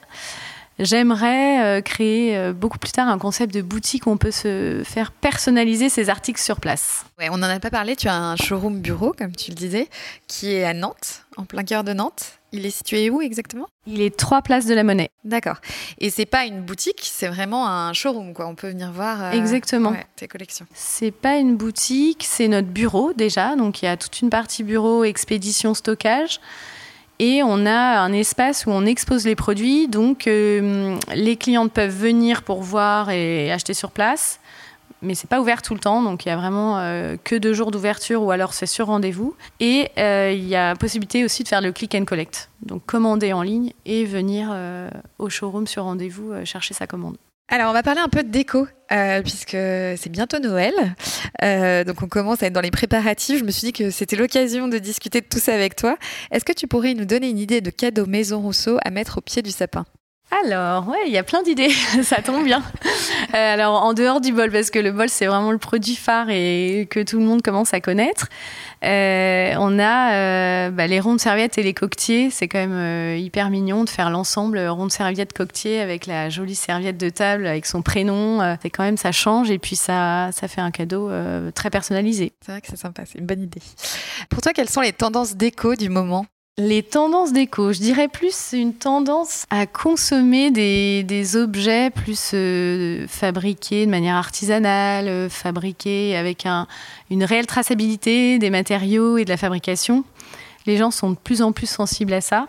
j'aimerais 0.79 1.63
euh, 1.63 1.81
créer 1.81 2.37
euh, 2.37 2.53
beaucoup 2.53 2.77
plus 2.77 2.91
tard 2.91 3.07
un 3.07 3.17
concept 3.17 3.53
de 3.53 3.61
boutique 3.61 4.07
où 4.07 4.11
on 4.11 4.17
peut 4.17 4.31
se 4.31 4.81
faire 4.85 5.11
personnaliser 5.11 5.89
ses 5.89 6.09
articles 6.09 6.41
sur 6.41 6.59
place. 6.59 7.05
Ouais, 7.17 7.29
on 7.29 7.37
n'en 7.37 7.47
a 7.47 7.59
pas 7.59 7.69
parlé, 7.69 7.95
tu 7.95 8.07
as 8.07 8.15
un 8.15 8.35
showroom 8.35 8.79
bureau, 8.79 9.13
comme 9.17 9.35
tu 9.35 9.51
le 9.51 9.55
disais, 9.55 9.89
qui 10.27 10.53
est 10.53 10.63
à 10.63 10.73
Nantes, 10.73 11.25
en 11.35 11.45
plein 11.45 11.63
cœur 11.63 11.83
de 11.83 11.93
Nantes. 11.93 12.37
Il 12.53 12.65
est 12.65 12.71
situé 12.71 13.09
où 13.09 13.21
exactement? 13.21 13.67
Il 13.85 14.01
est 14.01 14.15
trois 14.15 14.41
places 14.41 14.65
de 14.65 14.73
la 14.73 14.83
Monnaie. 14.83 15.11
D'accord. 15.25 15.57
Et 15.99 16.09
c'est 16.09 16.25
pas 16.25 16.45
une 16.45 16.61
boutique, 16.61 17.01
c'est 17.03 17.27
vraiment 17.27 17.67
un 17.67 17.91
showroom, 17.91 18.33
quoi. 18.33 18.47
On 18.47 18.55
peut 18.55 18.69
venir 18.69 18.91
voir 18.91 19.21
euh, 19.21 19.31
exactement 19.31 19.93
tes 20.15 20.29
collections. 20.29 20.65
C'est 20.73 21.11
pas 21.11 21.37
une 21.37 21.57
boutique, 21.57 22.25
c'est 22.25 22.47
notre 22.47 22.69
bureau 22.69 23.11
déjà. 23.11 23.57
Donc 23.57 23.81
il 23.81 23.85
y 23.85 23.87
a 23.89 23.97
toute 23.97 24.21
une 24.21 24.29
partie 24.29 24.63
bureau, 24.63 25.03
expédition, 25.03 25.73
stockage. 25.73 26.39
Et 27.19 27.41
on 27.43 27.65
a 27.65 27.99
un 27.99 28.13
espace 28.13 28.65
où 28.65 28.71
on 28.71 28.85
expose 28.85 29.25
les 29.25 29.35
produits. 29.35 29.87
Donc, 29.87 30.27
euh, 30.27 30.97
les 31.15 31.35
clientes 31.35 31.71
peuvent 31.71 31.95
venir 31.95 32.43
pour 32.43 32.61
voir 32.61 33.09
et 33.09 33.51
acheter 33.51 33.73
sur 33.73 33.91
place. 33.91 34.39
Mais 35.03 35.13
c'est 35.13 35.29
pas 35.29 35.39
ouvert 35.39 35.61
tout 35.61 35.75
le 35.75 35.79
temps, 35.79 36.01
donc 36.01 36.25
il 36.25 36.29
y 36.29 36.31
a 36.31 36.37
vraiment 36.37 36.79
euh, 36.79 37.17
que 37.23 37.35
deux 37.35 37.53
jours 37.53 37.69
d'ouverture 37.69 38.23
ou 38.23 38.31
alors 38.31 38.53
c'est 38.53 38.65
sur 38.65 38.87
rendez-vous. 38.87 39.35
Et 39.59 39.91
euh, 39.99 40.31
il 40.35 40.47
y 40.47 40.55
a 40.55 40.75
possibilité 40.75 41.23
aussi 41.23 41.43
de 41.43 41.47
faire 41.47 41.61
le 41.61 41.71
click 41.71 41.93
and 41.93 42.05
collect, 42.05 42.49
donc 42.63 42.83
commander 42.87 43.31
en 43.31 43.43
ligne 43.43 43.73
et 43.85 44.05
venir 44.05 44.51
au 45.19 45.29
showroom 45.29 45.67
sur 45.67 45.83
rendez-vous 45.83 46.33
chercher 46.45 46.73
sa 46.73 46.87
commande. 46.87 47.17
Alors, 47.49 47.69
on 47.69 47.73
va 47.73 47.81
parler 47.81 48.01
un 48.01 48.09
peu 48.09 48.23
de 48.23 48.29
déco, 48.29 48.67
euh, 48.91 49.21
puisque 49.21 49.51
c'est 49.51 50.09
bientôt 50.09 50.39
Noël. 50.39 50.73
Euh, 51.43 51.85
donc, 51.85 52.01
on 52.01 52.09
commence 52.09 52.43
à 52.43 52.47
être 52.47 52.53
dans 52.53 52.61
les 52.61 52.71
préparatifs. 52.71 53.39
Je 53.39 53.45
me 53.45 53.51
suis 53.51 53.67
dit 53.67 53.73
que 53.73 53.89
c'était 53.89 54.17
l'occasion 54.17 54.67
de 54.67 54.77
discuter 54.77 55.21
de 55.21 55.27
tout 55.27 55.39
ça 55.39 55.53
avec 55.53 55.77
toi. 55.77 55.97
Est-ce 56.31 56.43
que 56.43 56.51
tu 56.51 56.67
pourrais 56.67 56.93
nous 56.93 57.05
donner 57.05 57.29
une 57.29 57.37
idée 57.37 57.61
de 57.61 57.69
cadeau 57.69 58.05
Maison 58.05 58.41
Rousseau 58.41 58.79
à 58.83 58.89
mettre 58.89 59.19
au 59.19 59.21
pied 59.21 59.41
du 59.41 59.51
sapin? 59.51 59.85
Alors, 60.29 60.89
ouais, 60.89 61.03
il 61.05 61.13
y 61.13 61.17
a 61.17 61.23
plein 61.23 61.41
d'idées, 61.41 61.69
ça 62.03 62.21
tombe 62.21 62.43
bien. 62.43 62.61
Euh, 63.33 63.53
alors, 63.53 63.81
en 63.81 63.93
dehors 63.93 64.19
du 64.19 64.33
bol, 64.33 64.51
parce 64.51 64.71
que 64.71 64.79
le 64.79 64.91
bol, 64.91 65.07
c'est 65.07 65.25
vraiment 65.25 65.51
le 65.51 65.57
produit 65.57 65.95
phare 65.95 66.29
et 66.29 66.85
que 66.89 67.01
tout 67.01 67.19
le 67.19 67.25
monde 67.25 67.41
commence 67.41 67.73
à 67.73 67.79
connaître, 67.79 68.27
euh, 68.83 69.53
on 69.57 69.79
a 69.79 70.13
euh, 70.13 70.69
bah, 70.69 70.85
les 70.85 70.99
rondes 70.99 71.21
serviettes 71.21 71.57
et 71.57 71.63
les 71.63 71.73
coquetiers. 71.73 72.29
C'est 72.29 72.49
quand 72.49 72.59
même 72.59 73.17
hyper 73.17 73.49
mignon 73.49 73.85
de 73.85 73.89
faire 73.89 74.09
l'ensemble 74.09 74.59
ronde 74.67 74.91
serviette 74.91 75.31
coquetier 75.31 75.79
avec 75.79 76.05
la 76.05 76.29
jolie 76.29 76.55
serviette 76.55 76.97
de 76.97 77.09
table 77.09 77.47
avec 77.47 77.65
son 77.65 77.81
prénom. 77.81 78.57
c'est 78.61 78.69
quand 78.69 78.83
même, 78.83 78.97
ça 78.97 79.13
change 79.13 79.49
et 79.49 79.59
puis 79.59 79.77
ça, 79.77 80.29
ça 80.33 80.49
fait 80.49 80.61
un 80.61 80.71
cadeau 80.71 81.09
très 81.55 81.69
personnalisé. 81.69 82.33
C'est 82.45 82.51
vrai 82.51 82.61
que 82.61 82.67
c'est 82.67 82.77
sympa, 82.77 83.03
c'est 83.05 83.19
une 83.19 83.25
bonne 83.25 83.41
idée. 83.41 83.61
Pour 84.29 84.41
toi, 84.41 84.51
quelles 84.53 84.69
sont 84.69 84.81
les 84.81 84.93
tendances 84.93 85.35
déco 85.35 85.75
du 85.75 85.89
moment? 85.89 86.25
Les 86.59 86.81
tendances 86.81 87.33
déco, 87.33 87.71
je 87.71 87.79
dirais 87.79 88.07
plus 88.07 88.53
une 88.53 88.73
tendance 88.73 89.45
à 89.51 89.67
consommer 89.67 90.49
des, 90.49 91.35
objets 91.35 91.91
plus 91.91 92.31
euh, 92.33 93.05
fabriqués 93.07 93.85
de 93.85 93.91
manière 93.91 94.15
artisanale, 94.15 95.07
euh, 95.07 95.29
fabriqués 95.29 96.17
avec 96.17 96.47
une 97.11 97.23
réelle 97.23 97.45
traçabilité 97.45 98.39
des 98.39 98.49
matériaux 98.49 99.17
et 99.17 99.25
de 99.25 99.29
la 99.29 99.37
fabrication. 99.37 100.03
Les 100.65 100.77
gens 100.77 100.89
sont 100.89 101.11
de 101.11 101.15
plus 101.15 101.43
en 101.43 101.51
plus 101.51 101.69
sensibles 101.69 102.13
à 102.13 102.21
ça 102.21 102.47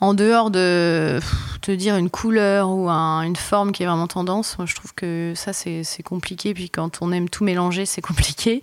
en 0.00 0.14
dehors 0.14 0.50
de 0.50 1.20
te 1.60 1.70
dire 1.70 1.96
une 1.96 2.08
couleur 2.08 2.70
ou 2.70 2.88
une 2.88 3.36
forme 3.36 3.72
qui 3.72 3.82
est 3.82 3.86
vraiment 3.86 4.06
tendance, 4.06 4.56
moi 4.58 4.66
je 4.66 4.74
trouve 4.74 4.94
que 4.94 5.34
ça 5.36 5.52
c'est 5.52 6.02
compliqué. 6.02 6.54
Puis 6.54 6.70
quand 6.70 7.02
on 7.02 7.12
aime 7.12 7.28
tout 7.28 7.44
mélanger, 7.44 7.86
c'est 7.86 8.00
compliqué. 8.00 8.62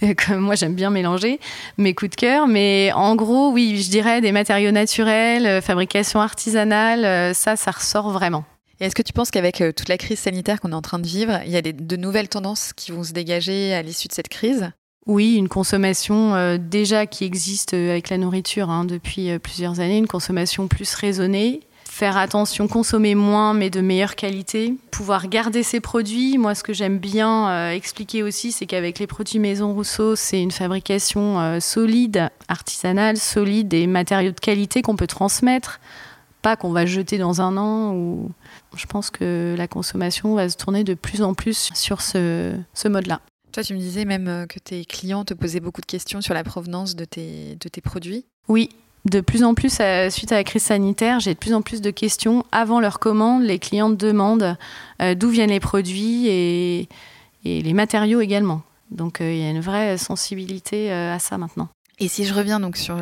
Comme 0.26 0.40
moi 0.40 0.54
j'aime 0.54 0.74
bien 0.74 0.90
mélanger 0.90 1.40
mes 1.78 1.94
coups 1.94 2.10
de 2.10 2.16
cœur. 2.16 2.46
Mais 2.46 2.92
en 2.94 3.16
gros, 3.16 3.50
oui, 3.50 3.82
je 3.82 3.90
dirais 3.90 4.20
des 4.20 4.32
matériaux 4.32 4.70
naturels, 4.70 5.46
euh, 5.46 5.60
fabrication 5.60 6.20
artisanale, 6.20 7.04
euh, 7.04 7.34
ça, 7.34 7.56
ça 7.56 7.70
ressort 7.70 8.10
vraiment. 8.10 8.44
Est-ce 8.78 8.94
que 8.94 9.02
tu 9.02 9.14
penses 9.14 9.30
qu'avec 9.30 9.62
euh, 9.62 9.72
toute 9.72 9.88
la 9.88 9.96
crise 9.96 10.18
sanitaire 10.18 10.60
qu'on 10.60 10.72
est 10.72 10.74
en 10.74 10.82
train 10.82 10.98
de 10.98 11.06
vivre, 11.06 11.40
il 11.46 11.52
y 11.52 11.56
a 11.56 11.62
de 11.62 11.96
nouvelles 11.96 12.28
tendances 12.28 12.74
qui 12.74 12.92
vont 12.92 13.04
se 13.04 13.12
dégager 13.12 13.72
à 13.72 13.80
l'issue 13.80 14.08
de 14.08 14.12
cette 14.12 14.28
crise? 14.28 14.70
Oui, 15.06 15.36
une 15.36 15.48
consommation 15.48 16.34
euh, 16.34 16.58
déjà 16.58 17.06
qui 17.06 17.24
existe 17.24 17.74
euh, 17.74 17.90
avec 17.90 18.10
la 18.10 18.18
nourriture 18.18 18.70
hein, 18.70 18.84
depuis 18.84 19.30
euh, 19.30 19.38
plusieurs 19.38 19.78
années, 19.78 19.98
une 19.98 20.08
consommation 20.08 20.66
plus 20.66 20.92
raisonnée. 20.94 21.60
Faire 21.88 22.16
attention, 22.16 22.66
consommer 22.66 23.14
moins 23.14 23.54
mais 23.54 23.70
de 23.70 23.80
meilleure 23.80 24.16
qualité. 24.16 24.74
Pouvoir 24.90 25.28
garder 25.28 25.62
ses 25.62 25.78
produits. 25.78 26.38
Moi, 26.38 26.56
ce 26.56 26.64
que 26.64 26.72
j'aime 26.72 26.98
bien 26.98 27.70
expliquer 27.70 28.22
aussi, 28.22 28.52
c'est 28.52 28.66
qu'avec 28.66 28.98
les 28.98 29.06
produits 29.06 29.38
Maison 29.38 29.72
Rousseau, 29.72 30.14
c'est 30.14 30.42
une 30.42 30.50
fabrication 30.50 31.58
solide, 31.58 32.28
artisanale, 32.48 33.16
solide 33.16 33.72
et 33.72 33.86
matériaux 33.86 34.32
de 34.32 34.40
qualité 34.40 34.82
qu'on 34.82 34.96
peut 34.96 35.06
transmettre. 35.06 35.80
Pas 36.42 36.56
qu'on 36.56 36.72
va 36.72 36.84
jeter 36.84 37.16
dans 37.16 37.40
un 37.40 37.56
an. 37.56 37.94
Ou... 37.94 38.30
Je 38.76 38.84
pense 38.84 39.08
que 39.08 39.54
la 39.56 39.66
consommation 39.66 40.34
va 40.34 40.50
se 40.50 40.58
tourner 40.58 40.84
de 40.84 40.92
plus 40.92 41.22
en 41.22 41.32
plus 41.32 41.70
sur 41.72 42.02
ce 42.02 42.58
mode-là. 42.84 43.22
Toi, 43.56 43.62
tu 43.62 43.72
me 43.72 43.78
disais 43.78 44.04
même 44.04 44.28
euh, 44.28 44.44
que 44.44 44.58
tes 44.58 44.84
clients 44.84 45.24
te 45.24 45.32
posaient 45.32 45.60
beaucoup 45.60 45.80
de 45.80 45.86
questions 45.86 46.20
sur 46.20 46.34
la 46.34 46.44
provenance 46.44 46.94
de 46.94 47.06
tes, 47.06 47.56
de 47.58 47.68
tes 47.70 47.80
produits. 47.80 48.26
Oui, 48.48 48.68
de 49.06 49.22
plus 49.22 49.44
en 49.44 49.54
plus, 49.54 49.78
euh, 49.80 50.10
suite 50.10 50.30
à 50.30 50.34
la 50.34 50.44
crise 50.44 50.64
sanitaire, 50.64 51.20
j'ai 51.20 51.32
de 51.32 51.38
plus 51.38 51.54
en 51.54 51.62
plus 51.62 51.80
de 51.80 51.90
questions. 51.90 52.44
Avant 52.52 52.80
leur 52.80 52.98
commande, 52.98 53.44
les 53.44 53.58
clients 53.58 53.88
demandent 53.88 54.58
euh, 55.00 55.14
d'où 55.14 55.30
viennent 55.30 55.48
les 55.48 55.58
produits 55.58 56.28
et, 56.28 56.88
et, 57.46 57.62
les 57.62 57.72
matériaux 57.72 58.20
également. 58.20 58.60
Donc 58.90 59.20
il 59.20 59.38
y 59.38 59.46
a 59.46 59.48
une 59.48 59.60
vraie 59.60 59.96
sensibilité 59.96 60.92
à 60.92 61.18
ça 61.18 61.38
maintenant. 61.38 61.70
Et 61.98 62.08
si 62.08 62.26
je 62.26 62.34
reviens 62.34 62.60
donc 62.60 62.76
sur 62.76 62.98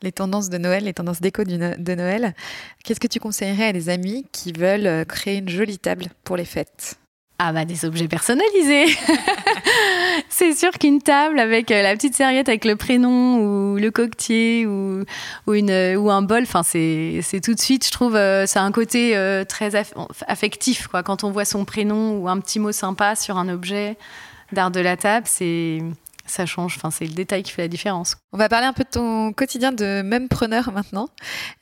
les 0.00 0.12
tendances 0.12 0.48
de 0.48 0.56
Noël, 0.56 0.84
les 0.84 0.94
tendances 0.94 1.20
déco 1.20 1.44
de 1.44 1.94
Noël, 1.94 2.34
qu'est-ce 2.82 2.98
que 2.98 3.08
tu 3.08 3.20
conseillerais 3.20 3.66
à 3.66 3.72
des 3.74 3.90
amis 3.90 4.24
qui 4.32 4.52
veulent 4.52 5.04
créer 5.04 5.36
une 5.36 5.50
jolie 5.50 5.78
table 5.78 6.06
pour 6.24 6.38
les 6.38 6.46
fêtes? 6.46 6.98
Ah 7.38 7.52
bah 7.52 7.64
des 7.64 7.84
objets 7.84 8.08
personnalisés. 8.08 8.86
c'est 10.28 10.54
sûr 10.54 10.72
qu'une 10.72 11.00
table 11.00 11.38
avec 11.38 11.70
euh, 11.70 11.82
la 11.82 11.94
petite 11.94 12.14
serviette 12.14 12.48
avec 12.48 12.64
le 12.64 12.74
prénom 12.74 13.38
ou 13.38 13.76
le 13.76 13.90
coquetier 13.90 14.66
ou, 14.66 15.04
ou, 15.46 15.54
une, 15.54 15.96
ou 15.96 16.10
un 16.10 16.22
bol, 16.22 16.42
enfin 16.42 16.64
c'est, 16.64 17.20
c'est 17.22 17.40
tout 17.40 17.54
de 17.54 17.60
suite, 17.60 17.86
je 17.86 17.92
trouve, 17.92 18.16
euh, 18.16 18.44
c'est 18.46 18.58
un 18.58 18.72
côté 18.72 19.16
euh, 19.16 19.44
très 19.44 19.76
affectif 20.26 20.88
quoi. 20.88 21.02
Quand 21.02 21.22
on 21.22 21.30
voit 21.30 21.44
son 21.44 21.64
prénom 21.64 22.18
ou 22.18 22.28
un 22.28 22.40
petit 22.40 22.58
mot 22.58 22.72
sympa 22.72 23.14
sur 23.14 23.38
un 23.38 23.48
objet, 23.48 23.96
d'art 24.52 24.70
de 24.70 24.80
la 24.80 24.96
table, 24.96 25.26
c'est 25.28 25.82
ça 26.26 26.46
change. 26.46 26.74
Enfin, 26.76 26.90
c'est 26.90 27.06
le 27.06 27.12
détail 27.12 27.42
qui 27.42 27.52
fait 27.52 27.62
la 27.62 27.68
différence. 27.68 28.16
On 28.32 28.38
va 28.38 28.48
parler 28.48 28.66
un 28.66 28.72
peu 28.72 28.84
de 28.84 28.90
ton 28.90 29.32
quotidien 29.32 29.72
de 29.72 30.02
même 30.02 30.28
preneur 30.28 30.72
maintenant. 30.72 31.08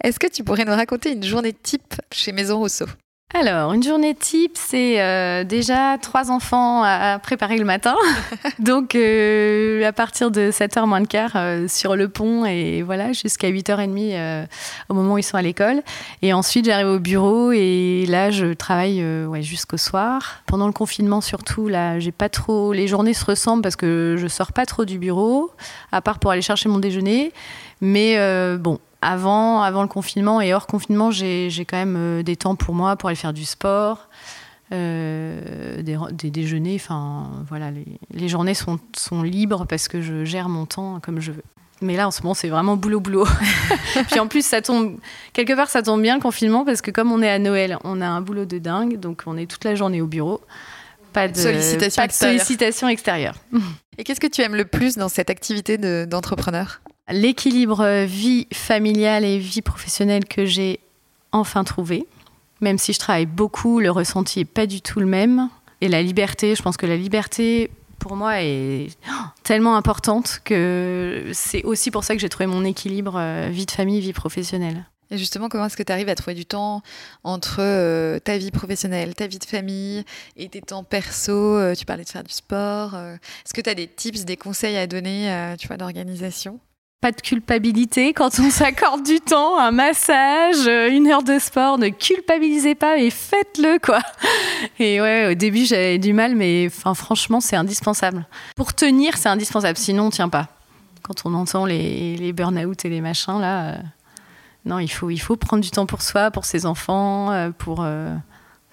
Est-ce 0.02 0.18
que 0.18 0.26
tu 0.26 0.44
pourrais 0.44 0.64
nous 0.64 0.74
raconter 0.74 1.12
une 1.12 1.24
journée 1.24 1.52
type 1.52 1.94
chez 2.12 2.32
Maison 2.32 2.58
Rousseau? 2.58 2.86
Alors, 3.34 3.72
une 3.72 3.82
journée 3.82 4.14
type, 4.14 4.52
c'est 4.54 5.02
euh, 5.02 5.42
déjà 5.42 5.98
trois 6.00 6.30
enfants 6.30 6.84
à 6.84 7.18
préparer 7.18 7.58
le 7.58 7.64
matin. 7.64 7.96
Donc, 8.60 8.94
euh, 8.94 9.84
à 9.84 9.92
partir 9.92 10.30
de 10.30 10.52
7h 10.52 10.86
moins 10.86 11.00
de 11.00 11.08
quart 11.08 11.32
euh, 11.34 11.66
sur 11.66 11.96
le 11.96 12.08
pont 12.08 12.44
et 12.46 12.82
voilà, 12.82 13.12
jusqu'à 13.12 13.50
8h30 13.50 14.46
au 14.88 14.94
moment 14.94 15.14
où 15.14 15.18
ils 15.18 15.24
sont 15.24 15.36
à 15.36 15.42
l'école. 15.42 15.82
Et 16.22 16.32
ensuite, 16.32 16.66
j'arrive 16.66 16.86
au 16.86 17.00
bureau 17.00 17.50
et 17.50 18.06
là, 18.08 18.30
je 18.30 18.54
travaille 18.54 19.04
ouais, 19.04 19.42
jusqu'au 19.42 19.76
soir. 19.76 20.42
Pendant 20.46 20.68
le 20.68 20.72
confinement, 20.72 21.20
surtout, 21.20 21.66
là, 21.66 21.98
j'ai 21.98 22.12
pas 22.12 22.28
trop. 22.28 22.72
Les 22.72 22.86
journées 22.86 23.12
se 23.12 23.24
ressemblent 23.24 23.62
parce 23.62 23.76
que 23.76 24.14
je 24.16 24.28
sors 24.28 24.52
pas 24.52 24.66
trop 24.66 24.84
du 24.84 25.00
bureau, 25.00 25.50
à 25.90 26.00
part 26.00 26.20
pour 26.20 26.30
aller 26.30 26.42
chercher 26.42 26.68
mon 26.68 26.78
déjeuner. 26.78 27.32
Mais 27.80 28.16
bon, 28.56 28.78
avant, 29.06 29.62
avant 29.62 29.82
le 29.82 29.88
confinement 29.88 30.40
et 30.40 30.52
hors 30.52 30.66
confinement, 30.66 31.12
j'ai 31.12 31.48
quand 31.68 31.76
même 31.76 31.96
euh, 31.96 32.22
des 32.24 32.34
temps 32.34 32.56
pour 32.56 32.74
moi 32.74 32.96
pour 32.96 33.08
aller 33.08 33.16
faire 33.16 33.32
du 33.32 33.44
sport, 33.44 34.08
euh, 34.72 35.80
des, 35.80 36.30
déjeuners. 36.30 36.74
Enfin, 36.74 37.30
voilà, 37.48 37.70
les, 38.12 38.28
journées 38.28 38.54
sont, 38.54 38.80
sont, 38.96 39.22
libres 39.22 39.64
parce 39.68 39.86
que 39.86 40.02
je 40.02 40.24
gère 40.24 40.48
mon 40.48 40.66
temps 40.66 40.98
comme 41.00 41.20
je 41.20 41.30
veux. 41.30 41.44
Mais 41.82 41.94
là, 41.94 42.08
en 42.08 42.10
ce 42.10 42.22
moment, 42.22 42.34
c'est 42.34 42.48
vraiment 42.48 42.76
boulot 42.76 42.98
boulot. 42.98 43.26
Puis 44.10 44.18
en 44.18 44.26
plus, 44.26 44.44
ça 44.44 44.60
tombe 44.60 44.98
quelque 45.32 45.52
part, 45.52 45.68
ça 45.68 45.82
tombe 45.82 46.02
bien 46.02 46.16
le 46.16 46.22
confinement 46.22 46.64
parce 46.64 46.80
que 46.80 46.90
comme 46.90 47.12
on 47.12 47.22
est 47.22 47.30
à 47.30 47.38
Noël, 47.38 47.78
on 47.84 48.00
a 48.00 48.08
un 48.08 48.22
boulot 48.22 48.44
de 48.44 48.58
dingue, 48.58 48.98
donc 48.98 49.22
on 49.26 49.36
est 49.36 49.46
toute 49.46 49.62
la 49.62 49.76
journée 49.76 50.00
au 50.00 50.08
bureau. 50.08 50.40
Pas 51.12 51.28
de 51.28 51.36
sollicitation, 51.36 52.02
pas 52.02 52.08
de 52.08 52.12
sollicitation 52.12 52.88
extérieure. 52.88 53.36
Et 53.98 54.04
qu'est-ce 54.04 54.20
que 54.20 54.26
tu 54.26 54.42
aimes 54.42 54.56
le 54.56 54.64
plus 54.64 54.96
dans 54.96 55.08
cette 55.08 55.30
activité 55.30 55.78
d'entrepreneur? 56.06 56.80
L'équilibre 57.08 58.04
vie 58.04 58.46
familiale 58.52 59.24
et 59.24 59.38
vie 59.38 59.62
professionnelle 59.62 60.24
que 60.24 60.44
j'ai 60.44 60.80
enfin 61.32 61.64
trouvé. 61.64 62.06
Même 62.60 62.78
si 62.78 62.92
je 62.92 62.98
travaille 62.98 63.26
beaucoup, 63.26 63.80
le 63.80 63.90
ressenti 63.90 64.40
n'est 64.40 64.44
pas 64.44 64.66
du 64.66 64.80
tout 64.80 65.00
le 65.00 65.06
même. 65.06 65.48
Et 65.80 65.88
la 65.88 66.02
liberté, 66.02 66.54
je 66.54 66.62
pense 66.62 66.76
que 66.76 66.86
la 66.86 66.96
liberté, 66.96 67.70
pour 67.98 68.16
moi, 68.16 68.42
est 68.42 68.88
tellement 69.42 69.76
importante 69.76 70.40
que 70.44 71.30
c'est 71.32 71.62
aussi 71.64 71.90
pour 71.90 72.02
ça 72.04 72.14
que 72.14 72.20
j'ai 72.20 72.28
trouvé 72.28 72.46
mon 72.46 72.64
équilibre 72.64 73.16
euh, 73.16 73.48
vie 73.50 73.66
de 73.66 73.70
famille, 73.70 74.00
vie 74.00 74.14
professionnelle. 74.14 74.86
Et 75.10 75.18
justement, 75.18 75.48
comment 75.48 75.66
est-ce 75.66 75.76
que 75.76 75.84
tu 75.84 75.92
arrives 75.92 76.08
à 76.08 76.16
trouver 76.16 76.34
du 76.34 76.46
temps 76.46 76.82
entre 77.22 77.58
euh, 77.60 78.18
ta 78.18 78.38
vie 78.38 78.50
professionnelle, 78.50 79.14
ta 79.14 79.28
vie 79.28 79.38
de 79.38 79.44
famille 79.44 80.04
et 80.36 80.48
tes 80.48 80.60
temps 80.62 80.82
perso 80.82 81.32
euh, 81.32 81.74
Tu 81.74 81.84
parlais 81.84 82.02
de 82.02 82.08
faire 82.08 82.24
du 82.24 82.32
sport. 82.32 82.96
Est-ce 82.96 83.54
que 83.54 83.60
tu 83.60 83.70
as 83.70 83.74
des 83.74 83.86
tips, 83.86 84.24
des 84.24 84.36
conseils 84.36 84.76
à 84.76 84.86
donner 84.86 85.54
tu 85.60 85.68
vois, 85.68 85.76
d'organisation? 85.76 86.58
Pas 87.00 87.12
de 87.12 87.20
culpabilité 87.20 88.12
quand 88.12 88.38
on 88.40 88.50
s'accorde 88.50 89.02
du 89.02 89.20
temps, 89.20 89.58
un 89.58 89.70
massage, 89.70 90.66
euh, 90.66 90.90
une 90.90 91.06
heure 91.08 91.22
de 91.22 91.38
sport, 91.38 91.78
ne 91.78 91.88
culpabilisez 91.88 92.74
pas 92.74 92.98
et 92.98 93.10
faites-le 93.10 93.78
quoi. 93.78 94.00
Et 94.78 95.00
ouais, 95.00 95.30
au 95.30 95.34
début 95.34 95.64
j'avais 95.66 95.98
du 95.98 96.12
mal, 96.12 96.34
mais 96.34 96.66
enfin 96.66 96.94
franchement 96.94 97.40
c'est 97.40 97.56
indispensable. 97.56 98.26
Pour 98.56 98.74
tenir, 98.74 99.16
c'est 99.16 99.28
indispensable, 99.28 99.78
sinon 99.78 100.06
on 100.06 100.10
tient 100.10 100.28
pas. 100.28 100.48
Quand 101.02 101.24
on 101.24 101.34
entend 101.34 101.66
les, 101.66 102.16
les 102.16 102.32
burn-out 102.32 102.84
et 102.84 102.88
les 102.88 103.00
machins 103.00 103.40
là, 103.40 103.68
euh, 103.68 103.76
non 104.64 104.78
il 104.78 104.88
faut 104.88 105.10
il 105.10 105.18
faut 105.18 105.36
prendre 105.36 105.62
du 105.62 105.70
temps 105.70 105.86
pour 105.86 106.02
soi, 106.02 106.30
pour 106.30 106.44
ses 106.44 106.66
enfants, 106.66 107.30
euh, 107.30 107.50
pour 107.50 107.86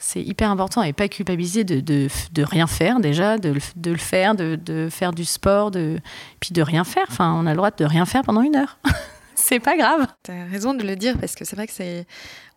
c'est 0.03 0.21
hyper 0.21 0.51
important 0.51 0.83
et 0.83 0.91
pas 0.91 1.07
culpabiliser 1.07 1.63
de, 1.63 1.79
de, 1.79 2.07
de 2.33 2.43
rien 2.43 2.67
faire 2.67 2.99
déjà, 2.99 3.37
de, 3.37 3.55
de 3.77 3.91
le 3.91 3.97
faire, 3.97 4.35
de, 4.35 4.89
faire 4.91 5.13
du 5.13 5.23
sport, 5.23 5.71
de, 5.71 5.97
puis 6.41 6.51
de 6.51 6.61
rien 6.61 6.83
faire. 6.83 7.05
Enfin, 7.09 7.33
on 7.39 7.45
a 7.47 7.51
le 7.51 7.55
droit 7.55 7.71
de 7.71 7.85
rien 7.85 8.05
faire 8.05 8.21
pendant 8.21 8.41
une 8.41 8.57
heure. 8.57 8.77
c'est 9.35 9.61
pas 9.61 9.77
grave. 9.77 10.05
Tu 10.23 10.31
as 10.31 10.45
raison 10.51 10.73
de 10.73 10.83
le 10.83 10.97
dire 10.97 11.17
parce 11.17 11.35
que 11.35 11.45
c'est 11.45 11.55
vrai 11.55 11.67
que 11.67 11.73
c'est 11.73 12.05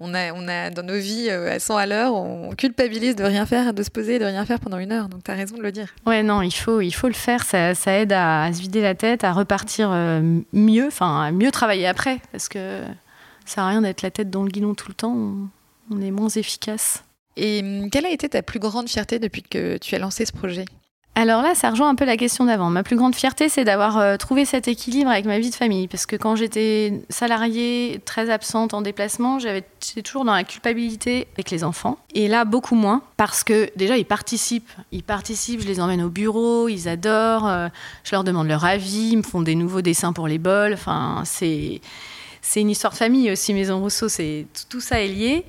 on 0.01 0.13
a 0.13 0.33
on 0.33 0.49
a 0.49 0.71
dans 0.71 0.83
nos 0.83 0.99
vies 0.99 1.29
euh, 1.31 1.55
à 1.55 1.61
100 1.61 1.77
à 1.77 1.87
l'heure, 1.87 2.15
on 2.15 2.51
culpabilise 2.51 3.15
de 3.15 3.23
rien 3.23 3.47
faire, 3.47 3.73
de 3.73 3.83
se 3.85 3.91
poser, 3.91 4.19
de 4.19 4.25
rien 4.25 4.45
faire 4.45 4.59
pendant 4.59 4.79
une 4.79 4.91
heure. 4.91 5.09
Donc 5.09 5.23
tu 5.23 5.31
as 5.31 5.35
raison 5.35 5.57
de 5.57 5.63
le 5.63 5.71
dire. 5.71 5.95
Ouais, 6.05 6.25
non, 6.25 6.43
il 6.43 6.53
faut 6.53 6.81
il 6.81 6.93
faut 6.93 7.09
le 7.09 7.15
faire, 7.15 7.45
ça, 7.45 7.77
ça 7.77 7.93
aide 7.93 8.13
à, 8.13 8.53
se 8.53 8.61
vider 8.61 8.83
la 8.83 8.97
tête, 8.97 9.23
à 9.23 9.33
repartir 9.33 9.91
euh, 9.93 10.41
mieux, 10.53 10.89
enfin 10.89 11.23
à 11.23 11.31
mieux 11.31 11.53
travailler 11.53 11.87
après 11.87 12.21
parce 12.33 12.49
que 12.49 12.83
ça 13.45 13.55
sert 13.55 13.65
à 13.65 13.69
rien 13.69 13.83
d'être 13.83 14.03
la 14.03 14.11
tête 14.11 14.31
dans 14.31 14.43
le 14.43 14.51
guidon 14.51 14.75
tout 14.75 14.89
le 14.89 14.95
temps, 14.95 15.17
on 15.93 16.03
est 16.03 16.11
moins 16.11 16.29
efficace. 16.29 17.05
Et 17.37 17.61
hum, 17.63 17.91
quelle 17.91 18.07
a 18.07 18.11
été 18.11 18.29
ta 18.29 18.43
plus 18.43 18.59
grande 18.59 18.89
fierté 18.89 19.19
depuis 19.19 19.43
que 19.43 19.77
tu 19.79 19.95
as 19.95 19.99
lancé 19.99 20.25
ce 20.25 20.33
projet? 20.33 20.65
Alors 21.19 21.41
là, 21.41 21.55
ça 21.55 21.71
rejoint 21.71 21.89
un 21.89 21.95
peu 21.95 22.05
la 22.05 22.19
question 22.19 22.45
d'avant. 22.45 22.69
Ma 22.69 22.83
plus 22.83 22.95
grande 22.95 23.15
fierté, 23.15 23.49
c'est 23.49 23.65
d'avoir 23.65 23.97
euh, 23.97 24.19
trouvé 24.19 24.45
cet 24.45 24.69
équilibre 24.69 25.11
avec 25.11 25.25
ma 25.25 25.39
vie 25.39 25.49
de 25.49 25.55
famille. 25.55 25.89
Parce 25.89 26.05
que 26.05 26.15
quand 26.15 26.37
j'étais 26.37 27.01
salariée, 27.09 28.03
très 28.05 28.29
absente 28.29 28.75
en 28.75 28.83
déplacement, 28.83 29.39
j'étais 29.39 30.03
toujours 30.03 30.27
dans 30.27 30.35
la 30.35 30.45
culpabilité 30.45 31.27
avec 31.33 31.51
les 31.51 31.65
enfants. 31.65 31.97
Et 32.15 32.29
là, 32.29 32.45
beaucoup 32.45 32.75
moins. 32.75 33.01
Parce 33.17 33.45
que 33.45 33.71
déjà, 33.77 33.97
ils 33.97 34.05
participent. 34.05 34.71
Ils 34.93 35.03
participent, 35.03 35.63
je 35.63 35.67
les 35.67 35.81
emmène 35.81 36.03
au 36.03 36.11
bureau, 36.11 36.69
ils 36.69 36.87
adorent. 36.87 37.49
Euh, 37.49 37.69
je 38.05 38.13
leur 38.13 38.23
demande 38.23 38.49
leur 38.49 38.67
avis, 38.67 39.13
ils 39.13 39.17
me 39.17 39.23
font 39.23 39.41
des 39.41 39.55
nouveaux 39.55 39.81
dessins 39.81 40.13
pour 40.13 40.29
les 40.29 40.39
bols. 40.39 40.75
Enfin, 40.75 41.23
c'est 41.25 41.81
une 42.57 42.69
histoire 42.69 42.93
de 42.93 42.99
famille 42.99 43.33
aussi, 43.33 43.55
Maison 43.55 43.81
Rousseau, 43.81 44.09
tout 44.69 44.81
ça 44.83 45.01
est 45.01 45.09
lié. 45.09 45.47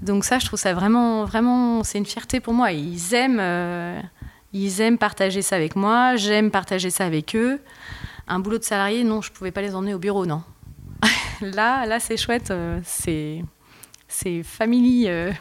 Donc 0.00 0.24
ça, 0.24 0.38
je 0.38 0.46
trouve 0.46 0.58
ça 0.58 0.74
vraiment, 0.74 1.24
vraiment, 1.24 1.82
c'est 1.84 1.98
une 1.98 2.06
fierté 2.06 2.40
pour 2.40 2.54
moi. 2.54 2.72
Ils 2.72 3.14
aiment, 3.14 3.40
euh, 3.40 4.00
ils 4.52 4.80
aiment 4.80 4.98
partager 4.98 5.42
ça 5.42 5.56
avec 5.56 5.76
moi. 5.76 6.16
J'aime 6.16 6.50
partager 6.50 6.90
ça 6.90 7.04
avec 7.04 7.34
eux. 7.34 7.60
Un 8.26 8.38
boulot 8.38 8.58
de 8.58 8.64
salarié, 8.64 9.04
non, 9.04 9.22
je 9.22 9.32
pouvais 9.32 9.50
pas 9.50 9.62
les 9.62 9.74
emmener 9.74 9.94
au 9.94 9.98
bureau, 9.98 10.26
non. 10.26 10.42
là, 11.40 11.86
là, 11.86 11.98
c'est 11.98 12.16
chouette. 12.16 12.50
Euh, 12.50 12.80
c'est, 12.84 13.42
c'est 14.06 14.42
famille, 14.42 15.08
euh, 15.08 15.32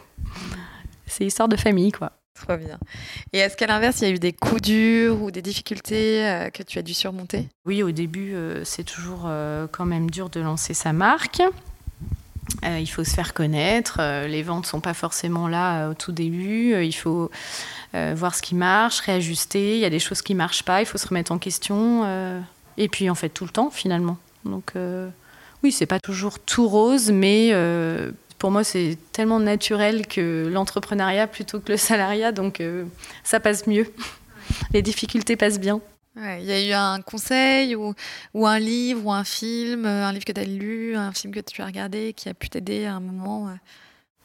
c'est 1.06 1.26
histoire 1.26 1.50
de 1.50 1.58
famille, 1.58 1.92
quoi. 1.92 2.14
Trop 2.46 2.58
bien. 2.58 2.78
Et 3.34 3.40
est-ce 3.40 3.58
qu'à 3.58 3.68
l'inverse, 3.68 4.02
il 4.02 4.08
y 4.08 4.12
a 4.12 4.14
eu 4.14 4.20
des 4.20 4.34
coups 4.34 4.62
durs 4.62 5.22
ou 5.22 5.32
des 5.32 5.42
difficultés 5.42 6.26
euh, 6.26 6.50
que 6.50 6.62
tu 6.62 6.78
as 6.78 6.82
dû 6.84 6.94
surmonter? 6.94 7.50
Oui, 7.66 7.82
au 7.82 7.92
début, 7.92 8.36
euh, 8.36 8.64
c'est 8.64 8.84
toujours 8.84 9.24
euh, 9.26 9.68
quand 9.72 9.86
même 9.86 10.10
dur 10.10 10.30
de 10.30 10.40
lancer 10.40 10.74
sa 10.74 10.94
marque. 10.94 11.42
Il 12.64 12.88
faut 12.88 13.04
se 13.04 13.12
faire 13.12 13.34
connaître. 13.34 14.02
les 14.28 14.44
ventes 14.44 14.64
ne 14.64 14.70
sont 14.70 14.82
pas 14.82 14.94
forcément 14.94 15.48
là 15.48 15.90
au 15.90 15.94
tout 15.94 16.12
début. 16.12 16.84
il 16.84 16.94
faut 16.94 17.30
voir 17.94 18.36
ce 18.36 18.42
qui 18.42 18.56
marche, 18.56 19.00
réajuster. 19.00 19.76
Il 19.76 19.80
y 19.80 19.86
a 19.86 19.90
des 19.90 20.00
choses 20.00 20.22
qui 20.22 20.36
marchent 20.36 20.64
pas. 20.64 20.82
Il 20.82 20.86
faut 20.86 20.98
se 20.98 21.08
remettre 21.08 21.32
en 21.32 21.38
question. 21.38 22.06
et 22.78 22.88
puis, 22.90 23.10
en 23.10 23.16
fait, 23.16 23.30
tout 23.30 23.46
le 23.46 23.52
temps, 23.52 23.70
finalement. 23.70 24.18
Donc, 24.46 24.74
oui, 25.64 25.72
c'est 25.72 25.86
pas 25.86 26.00
toujours 26.00 26.40
tout 26.40 26.68
rose, 26.68 27.12
mais 27.12 27.54
pour 28.40 28.52
moi, 28.52 28.64
c'est 28.64 28.98
tellement 29.12 29.40
naturel 29.40 30.08
que 30.08 30.48
l'entrepreneuriat 30.52 31.28
plutôt 31.28 31.60
que 31.60 31.72
le 31.72 31.78
salariat, 31.78 32.32
donc 32.32 32.62
euh, 32.62 32.86
ça 33.24 33.40
passe 33.40 33.68
mieux. 33.68 33.92
Les 34.74 34.82
difficultés 34.82 35.36
passent 35.36 35.60
bien. 35.60 35.82
Il 36.40 36.46
y 36.46 36.52
a 36.52 36.66
eu 36.66 36.74
un 36.74 37.02
conseil 37.02 37.76
ou, 37.76 37.94
un 38.48 38.60
livre 38.60 39.06
ou 39.06 39.12
un 39.12 39.24
film, 39.24 39.86
euh, 39.86 40.06
un 40.06 40.12
livre 40.12 40.26
que 40.26 40.32
tu 40.32 40.42
as 40.42 40.46
lu, 40.46 40.96
un 40.96 41.12
film 41.12 41.34
que 41.34 41.40
tu 41.40 41.62
as 41.62 41.66
regardé 41.66 42.14
qui 42.14 42.28
a 42.30 42.34
pu 42.34 42.50
t'aider 42.50 42.86
à 42.86 42.96
un 42.96 43.00
moment 43.00 43.50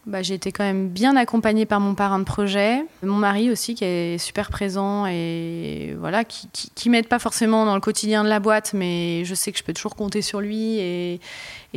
bah, 0.07 0.23
J'ai 0.23 0.35
été 0.35 0.53
quand 0.53 0.65
même 0.65 0.89
bien 0.89 1.17
accompagnée 1.17 1.67
par 1.67 1.81
mon 1.81 1.95
parrain 1.95 2.19
de 2.19 2.25
projet, 2.25 2.85
mon 3.03 3.17
mari 3.17 3.51
aussi 3.51 3.75
qui 3.75 3.85
est 3.85 4.19
super 4.19 4.51
présent 4.51 5.07
et 5.07 5.95
voilà, 5.99 6.25
qui, 6.25 6.89
m'aide 6.89 7.09
pas 7.09 7.19
forcément 7.19 7.67
dans 7.67 7.75
le 7.75 7.81
quotidien 7.81 8.25
de 8.25 8.29
la 8.29 8.41
boîte, 8.41 8.73
mais 8.73 9.25
je 9.25 9.35
sais 9.35 9.53
que 9.53 9.59
je 9.59 9.65
peux 9.65 9.75
toujours 9.75 9.97
compter 9.97 10.23
sur 10.23 10.41
lui 10.41 10.79
et, 10.79 11.21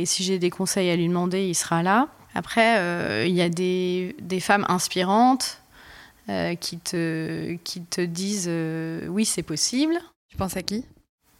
si 0.04 0.22
j'ai 0.22 0.38
des 0.38 0.50
conseils 0.50 0.90
à 0.90 0.96
lui 0.96 1.08
demander, 1.08 1.46
il 1.46 1.54
sera 1.54 1.82
là. 1.82 2.08
Après, 2.34 2.78
euh, 2.78 3.24
il 3.26 3.34
y 3.34 3.42
a 3.42 3.48
des, 3.48 4.40
femmes 4.40 4.66
inspirantes 4.68 5.58
qui, 6.28 6.78
te, 6.78 7.54
qui 7.64 7.82
te 7.82 8.00
disent 8.00 8.48
euh, 8.48 9.06
oui, 9.08 9.24
c'est 9.24 9.42
possible. 9.42 9.94
Tu 10.28 10.36
penses 10.36 10.56
à 10.56 10.62
qui? 10.62 10.84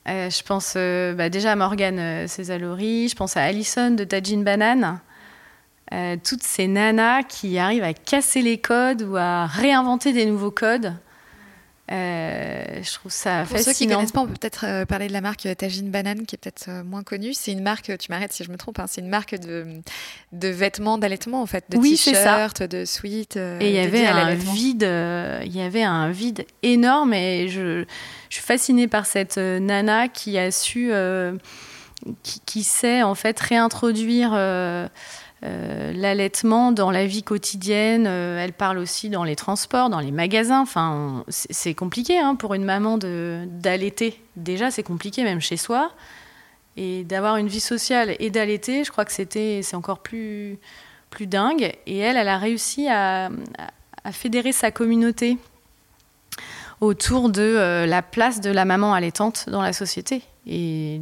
Je 0.06 0.42
pense 0.44 0.74
bah, 0.74 1.28
déjà 1.28 1.52
à 1.52 1.56
Morgane 1.56 2.28
Césalori, 2.28 3.08
je 3.08 3.16
pense 3.16 3.36
à 3.36 3.42
Alison 3.42 3.90
de 3.90 4.04
Tajin 4.04 4.42
Banane. 4.42 5.00
toutes 6.22 6.44
ces 6.44 6.68
nanas 6.68 7.24
qui 7.24 7.58
arrivent 7.58 7.82
à 7.82 7.92
casser 7.92 8.40
les 8.40 8.58
codes 8.58 9.02
ou 9.02 9.16
à 9.16 9.46
réinventer 9.46 10.12
des 10.12 10.26
nouveaux 10.26 10.52
codes 10.52 10.94
euh, 11.92 12.64
je 12.82 12.94
trouve 12.94 13.12
ça 13.12 13.44
Pour 13.48 13.58
ceux 13.58 13.72
qui 13.72 13.86
ne 13.86 13.94
connaissent 13.94 14.12
pas, 14.12 14.20
on 14.20 14.26
peut 14.26 14.34
peut-être 14.34 14.64
euh, 14.66 14.84
parler 14.84 15.06
de 15.06 15.12
la 15.12 15.20
marque 15.20 15.46
Tajine 15.56 15.90
Banane, 15.90 16.26
qui 16.26 16.34
est 16.34 16.38
peut-être 16.38 16.66
euh, 16.68 16.82
moins 16.82 17.04
connue. 17.04 17.32
C'est 17.32 17.52
une 17.52 17.62
marque, 17.62 17.96
tu 17.98 18.10
m'arrêtes 18.10 18.32
si 18.32 18.42
je 18.42 18.50
me 18.50 18.56
trompe, 18.56 18.80
hein, 18.80 18.86
c'est 18.88 19.00
une 19.00 19.08
marque 19.08 19.36
de, 19.38 19.66
de 20.32 20.48
vêtements 20.48 20.98
d'allaitement, 20.98 21.42
en 21.42 21.46
fait, 21.46 21.64
de 21.70 21.78
t-shirts, 21.78 22.62
de 22.62 22.84
sweats. 22.84 23.36
et 23.36 23.68
il 23.68 23.74
y 23.74 23.78
avait 23.78 24.06
un 24.06 24.34
vide, 24.34 24.82
il 25.44 25.56
y 25.56 25.60
avait 25.60 25.84
un 25.84 26.10
vide 26.10 26.44
énorme 26.62 27.14
et 27.14 27.48
je, 27.48 27.84
je 28.30 28.34
suis 28.34 28.44
fascinée 28.44 28.88
par 28.88 29.06
cette 29.06 29.36
nana 29.38 30.08
qui 30.08 30.38
a 30.38 30.50
su, 30.50 30.90
qui, 32.22 32.40
qui, 32.44 32.62
sait 32.64 33.02
en 33.04 33.14
fait 33.14 33.38
réintroduire 33.38 34.32
l'allaitement 35.42 36.72
dans 36.72 36.90
la 36.90 37.06
vie 37.06 37.22
quotidienne. 37.22 38.06
elle 38.06 38.52
parle 38.52 38.78
aussi 38.78 39.10
dans 39.10 39.22
les 39.22 39.36
transports, 39.36 39.90
dans 39.90 40.00
les 40.00 40.10
magasins. 40.10 40.60
Enfin, 40.60 41.24
c'est 41.28 41.74
compliqué 41.74 42.18
hein, 42.18 42.34
pour 42.34 42.54
une 42.54 42.64
maman 42.64 42.98
d'allaiter. 42.98 44.20
Déjà, 44.36 44.70
c'est 44.70 44.82
compliqué 44.82 45.22
même 45.22 45.40
chez 45.40 45.56
soi. 45.56 45.92
Et 46.76 47.04
d'avoir 47.04 47.36
une 47.36 47.48
vie 47.48 47.60
sociale 47.60 48.16
et 48.18 48.30
d'allaiter, 48.30 48.84
je 48.84 48.90
crois 48.90 49.06
que 49.06 49.12
c'était, 49.12 49.60
c'est 49.62 49.76
encore 49.76 50.00
plus, 50.00 50.58
plus 51.08 51.26
dingue. 51.26 51.72
Et 51.86 51.98
elle, 51.98 52.16
elle 52.16 52.28
a 52.28 52.38
réussi 52.38 52.88
à, 52.88 53.30
fédérer 54.12 54.52
sa 54.52 54.70
communauté 54.70 55.38
autour 56.80 57.30
de 57.30 57.42
euh, 57.42 57.86
la 57.86 58.02
place 58.02 58.40
de 58.40 58.50
la 58.50 58.64
maman 58.64 58.94
allaitante 58.94 59.48
dans 59.48 59.62
la 59.62 59.72
société. 59.72 60.22
Et 60.46 61.00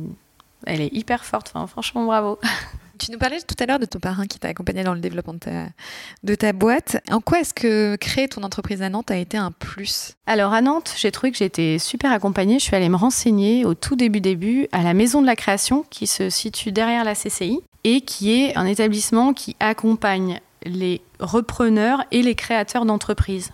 elle 0.67 0.81
est 0.81 0.93
hyper 0.95 1.25
forte, 1.25 1.53
franchement 1.67 2.05
bravo. 2.05 2.39
Tu 2.99 3.11
nous 3.11 3.19
parlais 3.19 3.41
tout 3.41 3.57
à 3.59 3.67
l'heure 3.67 3.79
de 3.79 3.87
ton 3.87 3.99
parrain 3.99 4.27
qui 4.27 4.39
t'a 4.39 4.49
accompagné 4.49 4.85
dans 4.85 4.95
le 4.95 5.01
développement 5.01 5.35
de 5.35 6.35
ta, 6.35 6.53
boîte. 6.53 6.99
En 7.11 7.21
quoi 7.21 7.41
est-ce 7.41 7.55
que 7.55 7.97
créer 7.97 8.29
ton 8.29 8.43
entreprise 8.43 8.83
à 8.83 8.89
Nantes 8.89 9.11
a 9.11 9.17
été 9.17 9.37
un 9.37 9.51
plus? 9.51 10.15
Alors 10.27 10.53
à 10.53 10.61
Nantes, 10.61 10.95
j'ai 10.97 11.11
trouvé 11.11 11.33
que 11.33 11.39
j'étais 11.39 11.79
super 11.79 12.13
accompagnée. 12.13 12.59
Je 12.59 12.65
suis 12.65 12.77
allée 12.77 12.89
me 12.89 12.97
renseigner 12.97 13.65
au 13.65 13.75
tout 13.75 13.97
début 13.97 14.21
début 14.21 14.69
à 14.73 14.83
la 14.83 14.95
Maison 14.95 15.23
de 15.23 15.27
la 15.27 15.37
Création 15.37 15.85
qui 15.91 16.07
se 16.07 16.31
situe 16.31 16.73
derrière 16.73 17.05
la 17.05 17.15
CCI 17.15 17.61
et 17.85 18.01
qui 18.01 18.33
est 18.33 18.57
un 18.57 18.67
établissement 18.67 19.35
qui 19.35 19.57
accompagne 19.61 20.41
les 20.65 21.03
repreneurs 21.21 22.05
et 22.11 22.23
les 22.23 22.35
créateurs 22.35 22.87
d'entreprises. 22.87 23.51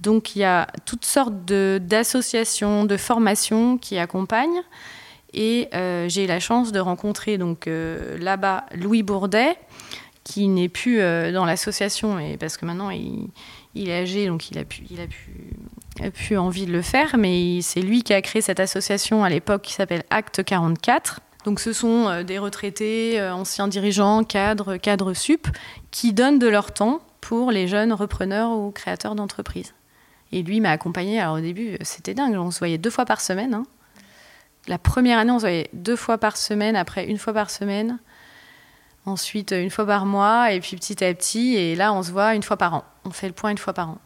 Donc 0.00 0.36
il 0.36 0.40
y 0.40 0.44
a 0.44 0.68
toutes 0.84 1.04
sortes 1.04 1.44
d'associations, 1.44 2.84
de, 2.84 2.96
formations 2.96 3.78
qui 3.78 3.98
accompagnent. 3.98 4.62
Et 5.32 5.68
euh, 5.74 6.08
j'ai 6.08 6.24
eu 6.24 6.26
la 6.26 6.40
chance 6.40 6.72
de 6.72 6.80
rencontrer 6.80 7.38
donc 7.38 7.66
euh, 7.66 8.18
là-bas 8.18 8.64
Louis 8.74 9.02
Bourdet, 9.02 9.56
qui 10.24 10.48
n'est 10.48 10.68
plus 10.68 11.00
euh, 11.00 11.32
dans 11.32 11.44
l'association, 11.44 12.18
parce 12.40 12.56
que 12.56 12.64
maintenant 12.64 12.90
il, 12.90 13.30
est 13.74 14.02
âgé, 14.02 14.26
donc 14.26 14.50
il 14.50 14.58
a 14.58 14.64
pu, 14.64 14.82
il 14.90 15.00
a 15.00 15.06
pu, 15.06 15.56
a 16.02 16.10
pu 16.10 16.36
envie 16.36 16.66
de 16.66 16.72
le 16.72 16.82
faire, 16.82 17.16
mais 17.18 17.60
c'est 17.60 17.82
lui 17.82 18.02
qui 18.02 18.14
a 18.14 18.22
créé 18.22 18.42
cette 18.42 18.60
association 18.60 19.24
à 19.24 19.28
l'époque 19.28 19.62
qui 19.62 19.72
s'appelle 19.72 20.04
Acte 20.10 20.42
44. 20.42 21.20
Donc 21.44 21.60
ce 21.60 21.72
sont 21.72 22.24
des 22.24 22.38
retraités, 22.38 23.22
anciens 23.22 23.68
dirigeants, 23.68 24.24
cadres, 24.24 24.78
cadres 24.78 25.14
sup, 25.14 25.46
qui 25.92 26.12
donnent 26.12 26.40
de 26.40 26.48
leur 26.48 26.72
temps 26.72 27.00
pour 27.20 27.52
les 27.52 27.68
jeunes 27.68 27.92
repreneurs 27.92 28.50
ou 28.50 28.72
créateurs 28.72 29.14
d'entreprises. 29.14 29.74
Et 30.32 30.42
lui 30.42 30.60
m'a 30.60 30.70
accompagné. 30.70 31.20
Alors 31.20 31.36
au 31.36 31.40
début, 31.40 31.76
c'était 31.82 32.14
dingue. 32.14 32.34
On 32.36 32.50
se 32.50 32.58
voyait 32.58 32.78
deux 32.78 32.90
fois 32.90 33.04
par 33.04 33.20
semaine. 33.20 33.54
Hein. 33.54 33.62
La 34.68 34.78
première 34.78 35.18
année, 35.18 35.30
on 35.30 35.38
se 35.38 35.44
voyait 35.44 35.70
deux 35.72 35.96
fois 35.96 36.18
par 36.18 36.36
semaine, 36.36 36.76
après 36.76 37.06
une 37.06 37.18
fois 37.18 37.32
par 37.32 37.50
semaine. 37.50 37.98
Ensuite, 39.04 39.52
une 39.52 39.70
fois 39.70 39.86
par 39.86 40.06
mois, 40.06 40.50
et 40.50 40.60
puis 40.60 40.76
petit 40.76 41.04
à 41.04 41.14
petit. 41.14 41.54
Et 41.54 41.76
là, 41.76 41.92
on 41.92 42.02
se 42.02 42.10
voit 42.10 42.34
une 42.34 42.42
fois 42.42 42.56
par 42.56 42.74
an. 42.74 42.84
On 43.04 43.10
fait 43.10 43.28
le 43.28 43.32
point 43.32 43.50
une 43.50 43.58
fois 43.58 43.72
par 43.72 43.90
an. 43.90 43.98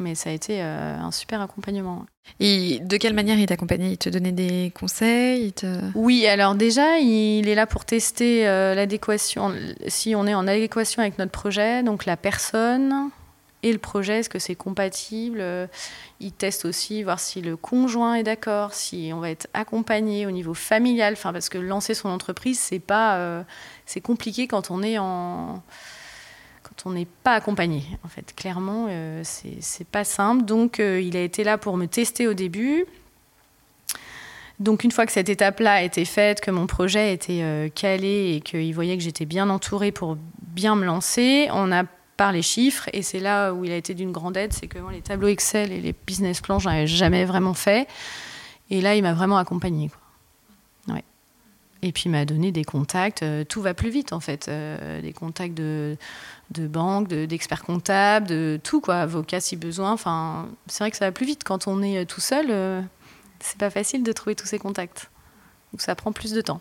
Mais 0.00 0.14
ça 0.14 0.30
a 0.30 0.32
été 0.32 0.62
euh, 0.62 0.96
un 0.96 1.10
super 1.10 1.40
accompagnement. 1.40 2.06
Et 2.40 2.78
de 2.80 2.96
quelle 2.96 3.14
manière 3.14 3.38
il 3.38 3.46
t'accompagnait? 3.46 3.92
Il 3.92 3.98
te 3.98 4.08
donnait 4.08 4.32
des 4.32 4.72
conseils? 4.78 5.52
Oui, 5.94 6.26
alors 6.26 6.54
déjà, 6.54 6.98
il 6.98 7.48
est 7.48 7.54
là 7.54 7.66
pour 7.66 7.84
tester 7.84 8.46
euh, 8.46 8.74
l'adéquation, 8.74 9.52
si 9.88 10.14
on 10.14 10.26
est 10.26 10.34
en 10.34 10.46
adéquation 10.46 11.02
avec 11.02 11.18
notre 11.18 11.32
projet, 11.32 11.82
donc 11.82 12.04
la 12.04 12.16
personne, 12.16 13.10
et 13.62 13.72
le 13.72 13.78
projet, 13.78 14.20
est-ce 14.20 14.28
que 14.28 14.38
c'est 14.38 14.54
compatible? 14.54 15.42
Il 16.20 16.32
teste 16.32 16.64
aussi, 16.64 17.02
voir 17.02 17.18
si 17.18 17.40
le 17.40 17.56
conjoint 17.56 18.14
est 18.14 18.22
d'accord, 18.22 18.72
si 18.72 19.10
on 19.12 19.18
va 19.18 19.30
être 19.30 19.48
accompagné 19.52 20.26
au 20.26 20.30
niveau 20.30 20.54
familial. 20.54 21.14
Enfin, 21.14 21.32
parce 21.32 21.48
que 21.48 21.58
lancer 21.58 21.94
son 21.94 22.08
entreprise, 22.08 22.60
c'est 22.60 22.78
pas, 22.78 23.16
euh, 23.16 23.42
c'est 23.84 24.00
compliqué 24.00 24.46
quand 24.46 24.70
on 24.70 24.78
n'est 24.78 24.96
pas 27.24 27.34
accompagné. 27.34 27.82
En 28.04 28.08
fait, 28.08 28.32
clairement, 28.36 28.86
euh, 28.90 29.22
c'est 29.24 29.88
pas 29.88 30.04
simple. 30.04 30.44
Donc, 30.44 30.78
euh, 30.78 31.00
il 31.00 31.16
a 31.16 31.22
été 31.22 31.42
là 31.42 31.58
pour 31.58 31.76
me 31.76 31.86
tester 31.86 32.28
au 32.28 32.34
début. 32.34 32.86
Donc 34.60 34.82
une 34.82 34.90
fois 34.90 35.06
que 35.06 35.12
cette 35.12 35.28
étape-là 35.28 35.74
a 35.74 35.82
été 35.82 36.04
faite, 36.04 36.40
que 36.40 36.50
mon 36.50 36.66
projet 36.66 37.12
était 37.14 37.70
calé 37.76 38.34
et 38.34 38.40
qu'il 38.40 38.74
voyait 38.74 38.96
que 38.96 39.04
j'étais 39.04 39.24
bien 39.24 39.50
entourée 39.50 39.92
pour 39.92 40.18
bien 40.42 40.74
me 40.74 40.84
lancer, 40.84 41.48
on 41.52 41.70
a 41.70 41.84
par 42.18 42.32
les 42.32 42.42
chiffres. 42.42 42.90
Et 42.92 43.00
c'est 43.00 43.20
là 43.20 43.52
où 43.52 43.64
il 43.64 43.72
a 43.72 43.76
été 43.76 43.94
d'une 43.94 44.12
grande 44.12 44.36
aide, 44.36 44.52
c'est 44.52 44.66
que 44.66 44.78
les 44.90 45.00
tableaux 45.00 45.28
Excel 45.28 45.72
et 45.72 45.80
les 45.80 45.94
business 46.06 46.42
plans, 46.42 46.58
j'en 46.58 46.70
avais 46.70 46.86
jamais 46.86 47.24
vraiment 47.24 47.54
fait. 47.54 47.88
Et 48.68 48.82
là, 48.82 48.94
il 48.94 49.02
m'a 49.02 49.14
vraiment 49.14 49.38
accompagné. 49.38 49.90
Et 51.82 51.92
puis 51.92 52.04
il 52.06 52.10
m'a 52.10 52.24
donné 52.24 52.50
des 52.50 52.64
contacts. 52.64 53.22
Euh, 53.22 53.44
tout 53.44 53.62
va 53.62 53.74
plus 53.74 53.90
vite 53.90 54.12
en 54.12 54.20
fait. 54.20 54.48
Euh, 54.48 55.00
des 55.00 55.12
contacts 55.12 55.54
de, 55.54 55.96
de 56.50 56.66
banques, 56.66 57.08
d'experts 57.08 57.64
comptables, 57.64 58.26
de 58.26 58.58
tout 58.62 58.80
quoi, 58.80 58.96
avocats 58.96 59.40
si 59.40 59.56
besoin. 59.56 59.96
C'est 60.66 60.82
vrai 60.82 60.90
que 60.90 60.96
ça 60.96 61.06
va 61.06 61.12
plus 61.12 61.26
vite 61.26 61.44
quand 61.44 61.68
on 61.68 61.82
est 61.82 61.98
euh, 61.98 62.04
tout 62.04 62.20
seul. 62.20 62.46
c'est 63.40 63.58
pas 63.58 63.70
facile 63.70 64.02
de 64.02 64.12
trouver 64.12 64.34
tous 64.34 64.46
ces 64.46 64.58
contacts. 64.58 65.10
Donc 65.72 65.80
ça 65.80 65.94
prend 65.94 66.12
plus 66.12 66.32
de 66.32 66.40
temps. 66.40 66.60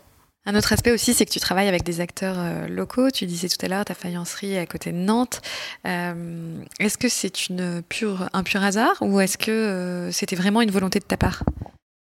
Un 0.50 0.56
autre 0.56 0.72
aspect 0.72 0.92
aussi, 0.92 1.14
c'est 1.14 1.26
que 1.26 1.32
tu 1.32 1.42
travailles 1.42 1.68
avec 1.68 1.84
des 1.84 2.00
acteurs 2.00 2.38
euh, 2.38 2.70
locaux. 2.70 3.12
Tu 3.12 3.26
disais 3.26 3.50
tout 3.50 3.58
à 3.66 3.68
l'heure 3.68 3.84
ta 3.84 3.94
faïencerie 3.94 4.58
à 4.58 4.66
côté 4.66 4.94
de 4.94 4.98
Nantes. 4.98 5.42
Euh, 5.86 6.58
est-ce 6.80 6.98
que 6.98 7.10
c'est 7.10 7.50
une 7.50 7.84
pure, 7.90 8.30
un 8.32 8.44
pur 8.44 8.64
hasard 8.64 8.96
ou 9.02 9.20
est-ce 9.20 9.38
que 9.38 9.52
euh, 9.52 10.12
c'était 10.14 10.38
vraiment 10.38 10.62
une 10.62 10.72
volonté 10.72 11.00
de 11.00 11.04
ta 11.04 11.18
part? 11.18 11.44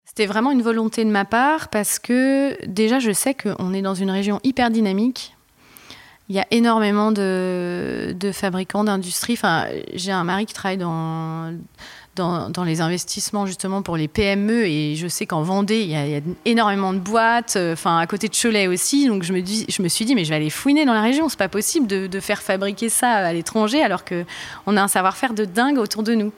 C'était 0.07 0.27
vraiment 0.27 0.53
une 0.53 0.62
volonté 0.62 1.05
de 1.05 1.11
ma 1.11 1.25
part 1.25 1.71
parce 1.71 1.99
que 1.99 2.57
déjà, 2.66 3.01
je 3.01 3.11
sais 3.11 3.35
qu'on 3.35 3.75
est 3.75 3.83
dans 3.83 3.95
une 3.95 4.12
région 4.12 4.38
hyper 4.45 4.71
dynamique. 4.71 5.35
Il 6.29 6.37
y 6.37 6.38
a 6.38 6.47
énormément 6.53 7.11
de, 7.11 8.14
de 8.16 8.31
fabricants, 8.31 8.85
d'industries. 8.85 9.33
Enfin, 9.33 9.66
j'ai 9.93 10.12
un 10.12 10.23
mari 10.23 10.47
qui 10.47 10.55
travaille 10.55 10.79
dans 10.79 11.53
dans, 12.16 12.64
les 12.64 12.81
investissements 12.81 13.46
justement 13.46 13.83
pour 13.83 13.96
les 13.96 14.09
PME. 14.09 14.66
Et 14.66 14.96
je 14.96 15.07
sais 15.09 15.27
qu'en 15.27 15.42
Vendée, 15.42 15.81
il 15.81 15.90
y, 15.90 15.94
a, 15.96 16.20
énormément 16.44 16.92
de 16.92 16.99
boîtes, 16.99 17.55
euh, 17.57 17.73
enfin 17.73 17.99
à 17.99 18.07
côté 18.07 18.29
de 18.29 18.35
Cholet 18.35 18.66
aussi. 18.66 19.07
Donc 19.09 19.23
je 19.23 19.33
me, 19.33 19.40
dis, 19.40 19.64
je 19.68 19.83
me 19.83 19.88
suis 19.88 20.05
dit, 20.05 20.14
mais 20.14 20.25
je 20.25 20.31
vais 20.31 20.37
aller 20.37 20.51
fouiner 20.51 20.85
dans 20.85 20.94
la 20.94 21.03
région. 21.03 21.29
C'est 21.29 21.38
pas 21.38 21.49
possible 21.49 21.87
de, 21.87 22.20
faire 22.20 22.42
fabriquer 22.42 22.88
ça 22.88 23.11
à 23.11 23.33
l'étranger 23.33 23.83
alors 23.83 24.05
qu'on 24.05 24.77
a 24.77 24.83
un 24.83 24.88
savoir-faire 24.88 25.33
de 25.33 25.44
dingue 25.44 25.79
autour 25.79 26.03
de 26.03 26.14
nous. 26.14 26.33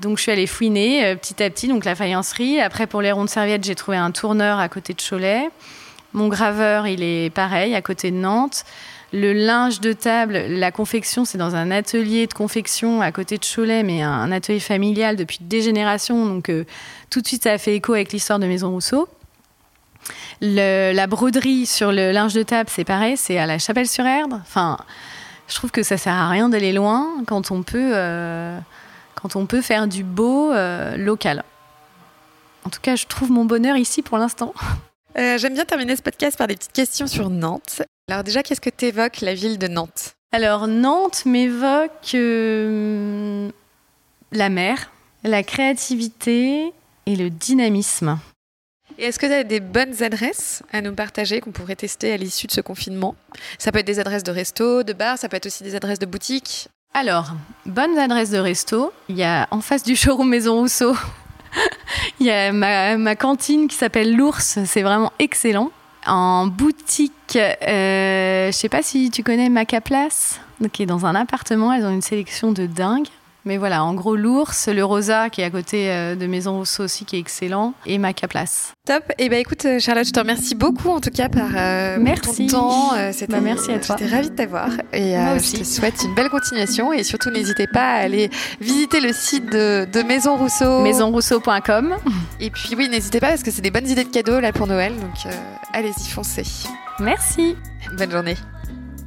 Donc 0.00 0.16
je 0.16 0.22
suis 0.22 0.32
allée 0.32 0.46
fouiner 0.46 1.04
euh, 1.04 1.14
petit 1.14 1.42
à 1.42 1.50
petit, 1.50 1.68
donc 1.68 1.84
la 1.84 1.94
faïencerie. 1.94 2.60
Après 2.60 2.86
pour 2.86 3.02
les 3.02 3.12
rondes 3.12 3.28
serviettes, 3.28 3.64
j'ai 3.64 3.74
trouvé 3.74 3.96
un 3.96 4.10
tourneur 4.10 4.58
à 4.58 4.68
côté 4.68 4.94
de 4.94 5.00
Cholet. 5.00 5.50
Mon 6.14 6.28
graveur, 6.28 6.86
il 6.86 7.02
est 7.02 7.30
pareil, 7.30 7.74
à 7.74 7.82
côté 7.82 8.10
de 8.12 8.16
Nantes. 8.16 8.64
Le 9.16 9.32
linge 9.32 9.78
de 9.80 9.92
table, 9.92 10.36
la 10.48 10.72
confection, 10.72 11.24
c'est 11.24 11.38
dans 11.38 11.54
un 11.54 11.70
atelier 11.70 12.26
de 12.26 12.32
confection 12.32 13.00
à 13.00 13.12
côté 13.12 13.38
de 13.38 13.44
Cholet, 13.44 13.84
mais 13.84 14.02
un, 14.02 14.32
atelier 14.32 14.58
familial 14.58 15.14
depuis 15.14 15.38
des 15.40 15.62
générations. 15.62 16.26
Donc 16.26 16.48
euh, 16.48 16.64
tout 17.10 17.20
de 17.20 17.26
suite, 17.28 17.44
ça 17.44 17.52
a 17.52 17.58
fait 17.58 17.76
écho 17.76 17.92
avec 17.94 18.12
l'histoire 18.12 18.40
de 18.40 18.46
Maison 18.46 18.72
Rousseau. 18.72 19.08
la 20.40 21.06
broderie 21.06 21.64
sur 21.64 21.92
le 21.92 22.10
linge 22.10 22.34
de 22.34 22.42
table, 22.42 22.68
c'est 22.72 22.82
pareil, 22.82 23.16
c'est 23.16 23.38
à 23.38 23.46
la 23.46 23.60
Chapelle-sur-Erdre. 23.60 24.40
Enfin, 24.42 24.78
je 25.46 25.54
trouve 25.54 25.70
que 25.70 25.84
ça 25.84 25.96
sert 25.96 26.12
à 26.12 26.28
rien 26.28 26.48
d'aller 26.48 26.72
loin 26.72 27.06
quand 27.28 27.52
on 27.52 27.62
peut, 27.62 27.92
euh, 27.94 28.58
quand 29.14 29.36
on 29.36 29.46
peut 29.46 29.62
faire 29.62 29.86
du 29.86 30.02
beau 30.02 30.50
euh, 30.50 30.96
local. 30.96 31.44
En 32.64 32.70
tout 32.70 32.80
cas, 32.82 32.96
je 32.96 33.06
trouve 33.06 33.30
mon 33.30 33.44
bonheur 33.44 33.76
ici 33.76 34.02
pour 34.02 34.18
l'instant. 34.18 34.54
J'aime 35.14 35.54
bien 35.54 35.64
terminer 35.64 35.94
ce 35.94 36.02
podcast 36.02 36.36
par 36.36 36.48
des 36.48 36.56
petites 36.56 36.72
questions 36.72 37.06
sur 37.06 37.30
Nantes. 37.30 37.82
Alors 38.10 38.22
déjà, 38.22 38.42
qu'est-ce 38.42 38.60
que 38.60 38.70
t'évoques 38.70 39.22
la 39.22 39.32
ville 39.32 39.58
de 39.58 39.66
Nantes? 39.66 40.16
Alors 40.30 40.66
Nantes 40.66 41.24
m'évoque 41.24 42.14
euh, 42.14 43.50
la 44.30 44.50
mer, 44.50 44.92
la 45.22 45.42
créativité 45.42 46.72
et 47.06 47.16
le 47.16 47.30
dynamisme. 47.30 48.18
Et 48.98 49.04
est-ce 49.04 49.18
que 49.18 49.24
tu 49.24 49.32
as 49.32 49.42
des 49.42 49.60
bonnes 49.60 50.02
adresses 50.02 50.62
à 50.70 50.82
nous 50.82 50.94
partager 50.94 51.40
qu'on 51.40 51.50
pourrait 51.50 51.76
tester 51.76 52.12
à 52.12 52.18
l'issue 52.18 52.46
de 52.46 52.52
ce 52.52 52.60
confinement? 52.60 53.16
Ça 53.58 53.72
peut 53.72 53.78
être 53.78 53.86
des 53.86 54.00
adresses 54.00 54.22
de 54.22 54.32
resto, 54.32 54.82
de 54.82 54.92
bar, 54.92 55.16
ça 55.16 55.30
peut 55.30 55.38
être 55.38 55.46
aussi 55.46 55.64
des 55.64 55.74
adresses 55.74 55.98
de 55.98 56.06
boutique. 56.06 56.68
Alors, 56.92 57.32
bonnes 57.64 57.98
adresses 57.98 58.30
de 58.30 58.38
resto. 58.38 58.92
Il 59.08 59.16
y 59.16 59.24
a 59.24 59.48
en 59.50 59.62
face 59.62 59.82
du 59.82 59.96
showroom 59.96 60.28
Maison 60.28 60.60
Rousseau, 60.60 60.94
il 62.20 62.26
y 62.26 62.30
a 62.30 62.52
ma, 62.52 62.98
ma 62.98 63.16
cantine 63.16 63.66
qui 63.66 63.76
s'appelle 63.76 64.14
l'Ours. 64.14 64.58
C'est 64.66 64.82
vraiment 64.82 65.12
excellent 65.18 65.72
en 66.06 66.46
boutique. 66.46 67.36
Euh, 67.36 68.46
je 68.46 68.52
sais 68.52 68.68
pas 68.68 68.82
si 68.82 69.10
tu 69.10 69.22
connais 69.22 69.48
Macaplace, 69.48 70.40
qui 70.72 70.82
est 70.82 70.86
dans 70.86 71.06
un 71.06 71.14
appartement. 71.14 71.72
Elles 71.72 71.84
ont 71.84 71.92
une 71.92 72.02
sélection 72.02 72.52
de 72.52 72.66
dingue. 72.66 73.08
Mais 73.46 73.58
voilà, 73.58 73.84
en 73.84 73.92
gros, 73.92 74.16
l'ours, 74.16 74.68
le 74.68 74.84
rosa 74.84 75.28
qui 75.28 75.42
est 75.42 75.44
à 75.44 75.50
côté 75.50 75.90
euh, 75.90 76.14
de 76.14 76.26
Maison 76.26 76.56
Rousseau 76.58 76.84
aussi, 76.84 77.04
qui 77.04 77.16
est 77.16 77.18
excellent, 77.18 77.74
et 77.84 77.98
Maca 77.98 78.26
Place. 78.26 78.72
Top. 78.86 79.04
Et 79.10 79.24
eh 79.24 79.28
ben 79.28 79.38
écoute, 79.38 79.64
euh, 79.66 79.78
Charlotte, 79.78 80.06
je 80.06 80.12
te 80.12 80.18
remercie 80.18 80.54
beaucoup 80.54 80.88
en 80.88 81.00
tout 81.00 81.10
cas 81.10 81.28
par 81.28 81.48
euh, 81.54 81.98
merci. 82.00 82.46
ton 82.46 82.56
temps. 82.56 82.90
Bah, 83.28 83.40
merci 83.42 83.70
à 83.72 83.78
toi. 83.78 83.96
J'étais 83.98 84.14
ravie 84.14 84.30
de 84.30 84.34
t'avoir. 84.34 84.70
Et 84.92 85.12
je 85.12 85.58
te 85.58 85.64
souhaite 85.64 86.02
une 86.02 86.14
belle 86.14 86.30
continuation. 86.30 86.92
Et 86.92 87.02
surtout, 87.02 87.30
n'hésitez 87.30 87.66
pas 87.66 87.92
à 87.92 87.96
aller 87.96 88.30
visiter 88.60 89.00
le 89.00 89.12
site 89.12 89.50
de, 89.50 89.86
de 89.92 90.02
Maison 90.02 90.36
Rousseau. 90.36 90.80
Maisonrousseau.com. 90.82 91.96
Et 92.40 92.50
puis 92.50 92.74
oui, 92.76 92.88
n'hésitez 92.88 93.20
pas 93.20 93.28
parce 93.28 93.42
que 93.42 93.50
c'est 93.50 93.62
des 93.62 93.70
bonnes 93.70 93.88
idées 93.88 94.04
de 94.04 94.10
cadeaux 94.10 94.40
là 94.40 94.52
pour 94.52 94.66
Noël. 94.66 94.94
Donc 94.96 95.32
allez-y, 95.72 96.08
foncez. 96.08 96.44
Merci. 96.98 97.56
Bonne 97.98 98.10
journée. 98.10 98.36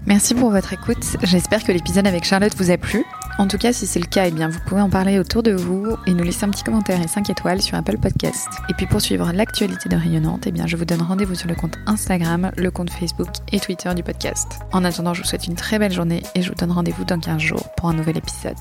Merci 0.05 0.35
pour 0.35 0.51
votre 0.51 0.73
écoute. 0.73 1.03
J'espère 1.23 1.63
que 1.63 1.71
l'épisode 1.71 2.07
avec 2.07 2.23
Charlotte 2.23 2.55
vous 2.55 2.71
a 2.71 2.77
plu. 2.77 3.03
En 3.37 3.47
tout 3.47 3.57
cas, 3.57 3.71
si 3.71 3.85
c'est 3.85 3.99
le 3.99 4.07
cas, 4.07 4.27
eh 4.27 4.31
bien, 4.31 4.49
vous 4.49 4.59
pouvez 4.65 4.81
en 4.81 4.89
parler 4.89 5.19
autour 5.19 5.43
de 5.43 5.51
vous 5.51 5.95
et 6.07 6.13
nous 6.13 6.23
laisser 6.23 6.45
un 6.45 6.49
petit 6.49 6.63
commentaire 6.63 7.01
et 7.01 7.07
5 7.07 7.29
étoiles 7.29 7.61
sur 7.61 7.77
Apple 7.77 7.97
Podcast. 7.97 8.47
Et 8.69 8.73
puis 8.73 8.87
pour 8.87 8.99
suivre 8.99 9.31
l'actualité 9.31 9.89
de 9.89 9.95
Rayonnante, 9.95 10.47
eh 10.47 10.51
bien, 10.51 10.65
je 10.65 10.75
vous 10.75 10.85
donne 10.85 11.01
rendez-vous 11.01 11.35
sur 11.35 11.47
le 11.47 11.55
compte 11.55 11.77
Instagram, 11.85 12.51
le 12.57 12.71
compte 12.71 12.89
Facebook 12.89 13.29
et 13.51 13.59
Twitter 13.59 13.93
du 13.93 14.01
podcast. 14.01 14.59
En 14.71 14.83
attendant, 14.83 15.13
je 15.13 15.21
vous 15.21 15.27
souhaite 15.27 15.45
une 15.45 15.55
très 15.55 15.77
belle 15.77 15.93
journée 15.93 16.23
et 16.33 16.41
je 16.41 16.49
vous 16.49 16.55
donne 16.55 16.71
rendez-vous 16.71 17.05
dans 17.05 17.19
15 17.19 17.39
jours 17.39 17.69
pour 17.77 17.89
un 17.89 17.93
nouvel 17.93 18.17
épisode. 18.17 18.57